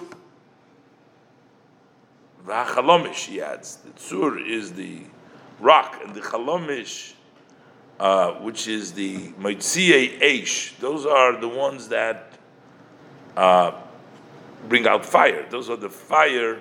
V'achalomish, 2.49 3.27
he 3.27 3.43
adds. 3.43 3.77
The 3.77 3.91
Tsur 3.91 4.45
is 4.45 4.73
the 4.73 5.03
rock, 5.61 6.01
and 6.03 6.15
the 6.15 6.21
Chalomish, 6.21 7.13
uh, 8.01 8.33
which 8.35 8.67
is 8.67 8.93
the 8.93 9.29
Moitziye 9.33 10.19
Eish, 10.21 10.79
those 10.79 11.05
are 11.05 11.39
the 11.39 11.49
ones 11.49 11.89
that 11.89 12.33
uh, 13.37 13.73
bring 14.69 14.87
out 14.87 15.05
fire. 15.05 15.47
Those 15.51 15.69
are 15.69 15.77
the 15.77 15.91
fire, 15.91 16.61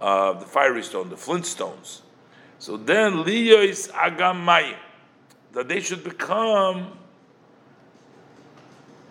uh, 0.00 0.32
the 0.32 0.46
fiery 0.46 0.82
stone, 0.82 1.10
the 1.10 1.16
flint 1.16 1.44
stones. 1.44 2.02
So 2.58 2.76
then, 2.76 3.24
Liyois 3.24 3.90
Agamayim, 3.90 4.76
that 5.52 5.68
they 5.68 5.80
should 5.80 6.04
become 6.04 6.98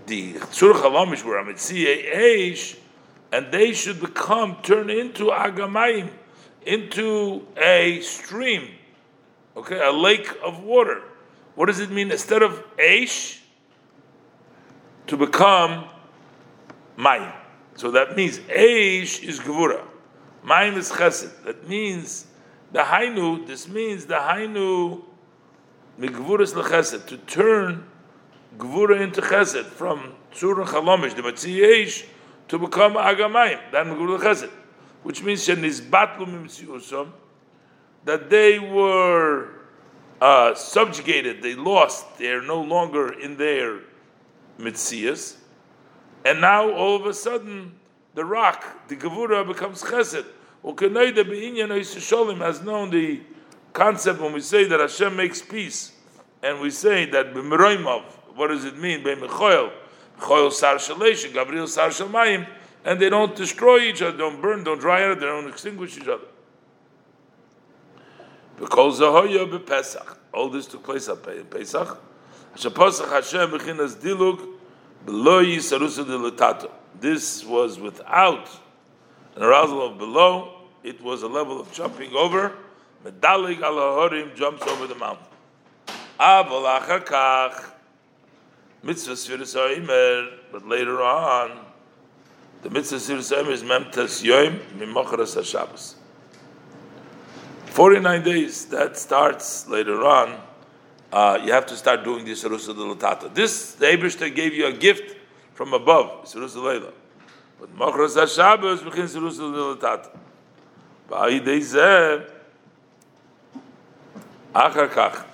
the 0.08 0.34
Tzur 0.34 0.74
Chalomish, 0.74 1.24
where 1.24 1.44
Amitziye 1.44 2.16
Eish, 2.16 2.78
and 3.32 3.52
they 3.52 3.74
should 3.74 4.00
become, 4.00 4.58
turn 4.62 4.90
into 4.90 5.26
Agamayim, 5.26 6.10
into 6.66 7.46
a 7.58 8.02
stream, 8.02 8.70
okay, 9.56 9.80
a 9.86 9.92
lake 9.92 10.30
of 10.44 10.64
water. 10.64 11.02
What 11.56 11.68
does 11.68 11.80
it 11.80 11.90
mean? 11.90 12.12
Instead 12.12 12.44
of 12.44 12.64
Eish, 12.78 13.40
to 15.08 15.18
become 15.18 15.86
Mayim. 16.98 17.34
So 17.76 17.92
that 17.92 18.16
means 18.16 18.40
Eish 18.40 19.24
is 19.24 19.40
Gevura. 19.40 19.84
Mayim 20.46 20.78
is 20.78 20.92
Chesed. 20.92 21.44
That 21.44 21.68
means 21.68 22.28
the 22.72 22.80
Hainu, 22.80 23.48
this 23.48 23.68
means 23.68 24.06
the 24.06 24.16
Hainu 24.16 25.04
Migvuras 26.00 26.54
Lechesed, 26.54 27.08
to 27.08 27.18
turn 27.18 27.86
Gevura 28.58 29.00
into 29.02 29.22
Chesed 29.22 29.66
from 29.66 30.14
Tzur 30.34 30.60
and 30.60 30.68
Chalomish, 30.68 31.16
the 31.16 31.22
Matzi 31.22 31.60
Eish, 31.60 32.06
to 32.48 32.60
become 32.60 32.94
Agamayim, 32.94 33.60
then 33.72 33.88
Migvuras 33.88 34.20
Lechesed. 34.20 34.52
Which 35.04 35.24
means 35.24 35.48
Shenizbatlu 35.48 36.26
Mimtziusam, 36.26 37.12
that 38.06 38.30
they 38.30 38.60
were 38.60 39.50
uh, 40.22 40.56
subjugated, 40.56 41.42
they 41.42 41.56
lost, 41.56 42.18
they're 42.18 42.42
no 42.42 42.62
longer 42.62 43.14
in 43.20 43.38
their 43.38 43.80
mitzias, 44.60 45.36
and 46.26 46.42
now 46.42 46.72
all 46.72 46.96
of 46.96 47.06
a 47.06 47.14
sudden 47.14 47.74
the 48.16 48.26
rock, 48.26 48.88
the 48.88 48.96
gevura, 48.96 49.46
becomes 49.46 49.84
chesed. 49.84 50.26
Ukenoida 50.64 51.24
be'inyan 51.24 51.70
Yisraelim 51.70 52.40
has 52.40 52.62
known 52.62 52.90
the 52.90 53.22
concept 53.74 54.20
when 54.20 54.34
we 54.34 54.42
say 54.42 54.64
that 54.64 54.80
Hashem 54.80 55.16
makes 55.16 55.42
peace, 55.42 55.92
and 56.42 56.60
we 56.60 56.72
say 56.72 57.06
that 57.12 57.34
b'meroimov, 57.34 58.04
what 58.36 58.48
does 58.48 58.66
it 58.66 58.78
mean? 58.78 59.04
Be'mechoyel, 59.04 59.72
choyel 60.20 60.52
sar 60.52 60.76
shalesh, 60.76 61.32
Gabriel 61.34 61.68
sar 61.68 61.90
shamayim, 61.90 62.48
and 62.86 63.00
they 63.00 63.10
don't 63.10 63.36
destroy 63.36 63.80
each 63.80 64.02
other, 64.02 64.18
don't 64.18 64.42
burn, 64.42 64.64
don't 64.64 64.80
dry 64.80 65.04
out, 65.04 65.20
they 65.20 65.26
don't 65.26 65.48
extinguish 65.48 65.98
each 65.98 66.08
other. 66.08 66.26
Because 68.58 69.00
Zahoya 69.00 69.50
bePesach. 69.50 70.18
All 70.34 70.50
this 70.50 70.66
took 70.66 70.84
place 70.84 71.08
at 71.10 71.22
Pesach. 71.50 72.00
Shapasach 72.56 73.12
Hashem 73.12 73.52
bechinas 73.52 73.96
dilug 73.96 74.56
below 75.06 75.44
yisarusa 75.44 76.06
dilatato. 76.06 76.72
This 77.00 77.46
was 77.46 77.80
without 77.80 78.50
an 79.36 79.44
arousal 79.44 79.86
of 79.86 79.98
below. 79.98 80.54
It 80.84 81.02
was 81.02 81.22
a 81.22 81.28
level 81.28 81.60
of 81.60 81.72
jumping 81.72 82.14
over. 82.14 82.54
Medalig 83.06 83.60
alahorim 83.60 84.36
jumps 84.36 84.64
over 84.64 84.88
the 84.88 84.96
mountain. 84.96 85.28
Aval 86.20 86.80
achakach 86.80 87.72
mitzvah 88.84 89.14
sfiris 89.14 90.30
But 90.52 90.68
later 90.68 91.02
on, 91.02 91.66
the 92.64 92.70
mitzvah 92.70 92.98
sfiris 92.98 93.50
is 93.50 93.64
memtes 93.64 94.24
yoim 94.24 94.60
mimocharas 94.78 95.44
Shabbos. 95.44 95.96
49 97.78 98.24
days, 98.24 98.66
that 98.66 98.98
starts 98.98 99.68
later 99.68 100.04
on. 100.04 100.42
Uh, 101.12 101.40
you 101.46 101.52
have 101.52 101.68
to 101.68 101.76
start 101.76 102.04
doing 102.04 102.26
this 102.26 102.44
Sarusa 102.44 102.74
Latata. 102.74 103.32
This, 103.34 103.74
the 103.76 103.86
Abishter 103.86 104.34
gave 104.34 104.56
you 104.56 104.66
a 104.66 104.74
gift 104.74 105.16
from 105.54 105.74
above, 105.74 106.26
Sarusa 106.26 106.56
Leila. 106.56 106.92
But 107.60 107.78
Machras 107.78 108.18
HaShabbos 108.18 108.84
begin 108.84 109.06
Sarusa 109.06 109.78
Latata. 109.78 110.10
Ba'idei 111.08 112.28
Achar 114.56 114.90
Kach. 114.90 115.26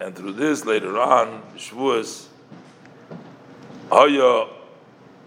And 0.00 0.14
through 0.14 0.34
this, 0.34 0.64
later 0.64 0.96
on, 1.00 1.42
Shavuos, 1.56 2.27
Hoyo, 3.90 4.50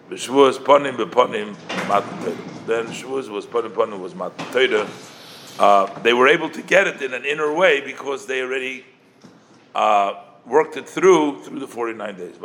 Shavuos 0.10 0.60
Ponim 0.60 0.96
Beponim 0.98 1.56
Matan 1.88 2.38
Then 2.68 2.86
Shavuos 2.88 3.30
was 3.30 3.46
Ponim 3.46 3.72
Ponim 3.72 4.00
was 4.00 4.14
Matan 4.14 4.88
uh, 5.60 6.00
they 6.00 6.14
were 6.14 6.28
able 6.28 6.50
to 6.50 6.62
get 6.62 6.88
it 6.88 7.02
in 7.02 7.14
an 7.14 7.26
inner 7.26 7.54
way 7.54 7.82
because 7.82 8.26
they 8.26 8.42
already 8.42 8.86
uh, 9.76 10.14
worked 10.46 10.78
it 10.78 10.88
through 10.88 11.44
through 11.44 11.60
the 11.60 11.68
49 11.68 12.18
days. 12.18 12.36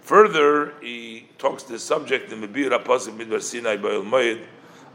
Further, 0.00 0.74
he 0.80 1.28
talks 1.38 1.62
this 1.64 1.84
subject 1.84 2.32
in 2.32 2.40
Mebir 2.40 2.72
Apostle 2.72 3.14
Midbar 3.14 3.40
Sinai 3.40 3.76
Ba'il 3.76 4.04
Moed, 4.04 4.44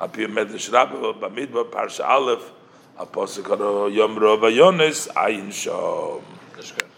Apir 0.01 0.27
Medrash 0.27 0.71
Rabbah, 0.73 1.13
Bamidbar 1.13 1.69
Parsha 1.69 2.05
Aleph, 2.05 2.51
Apostle 2.97 3.89
Yom 3.91 4.17
Rova 4.17 4.51
Yonis, 4.51 5.07
Ayin 5.13 5.47
Shom. 5.47 6.34
Mishkan. 6.65 6.85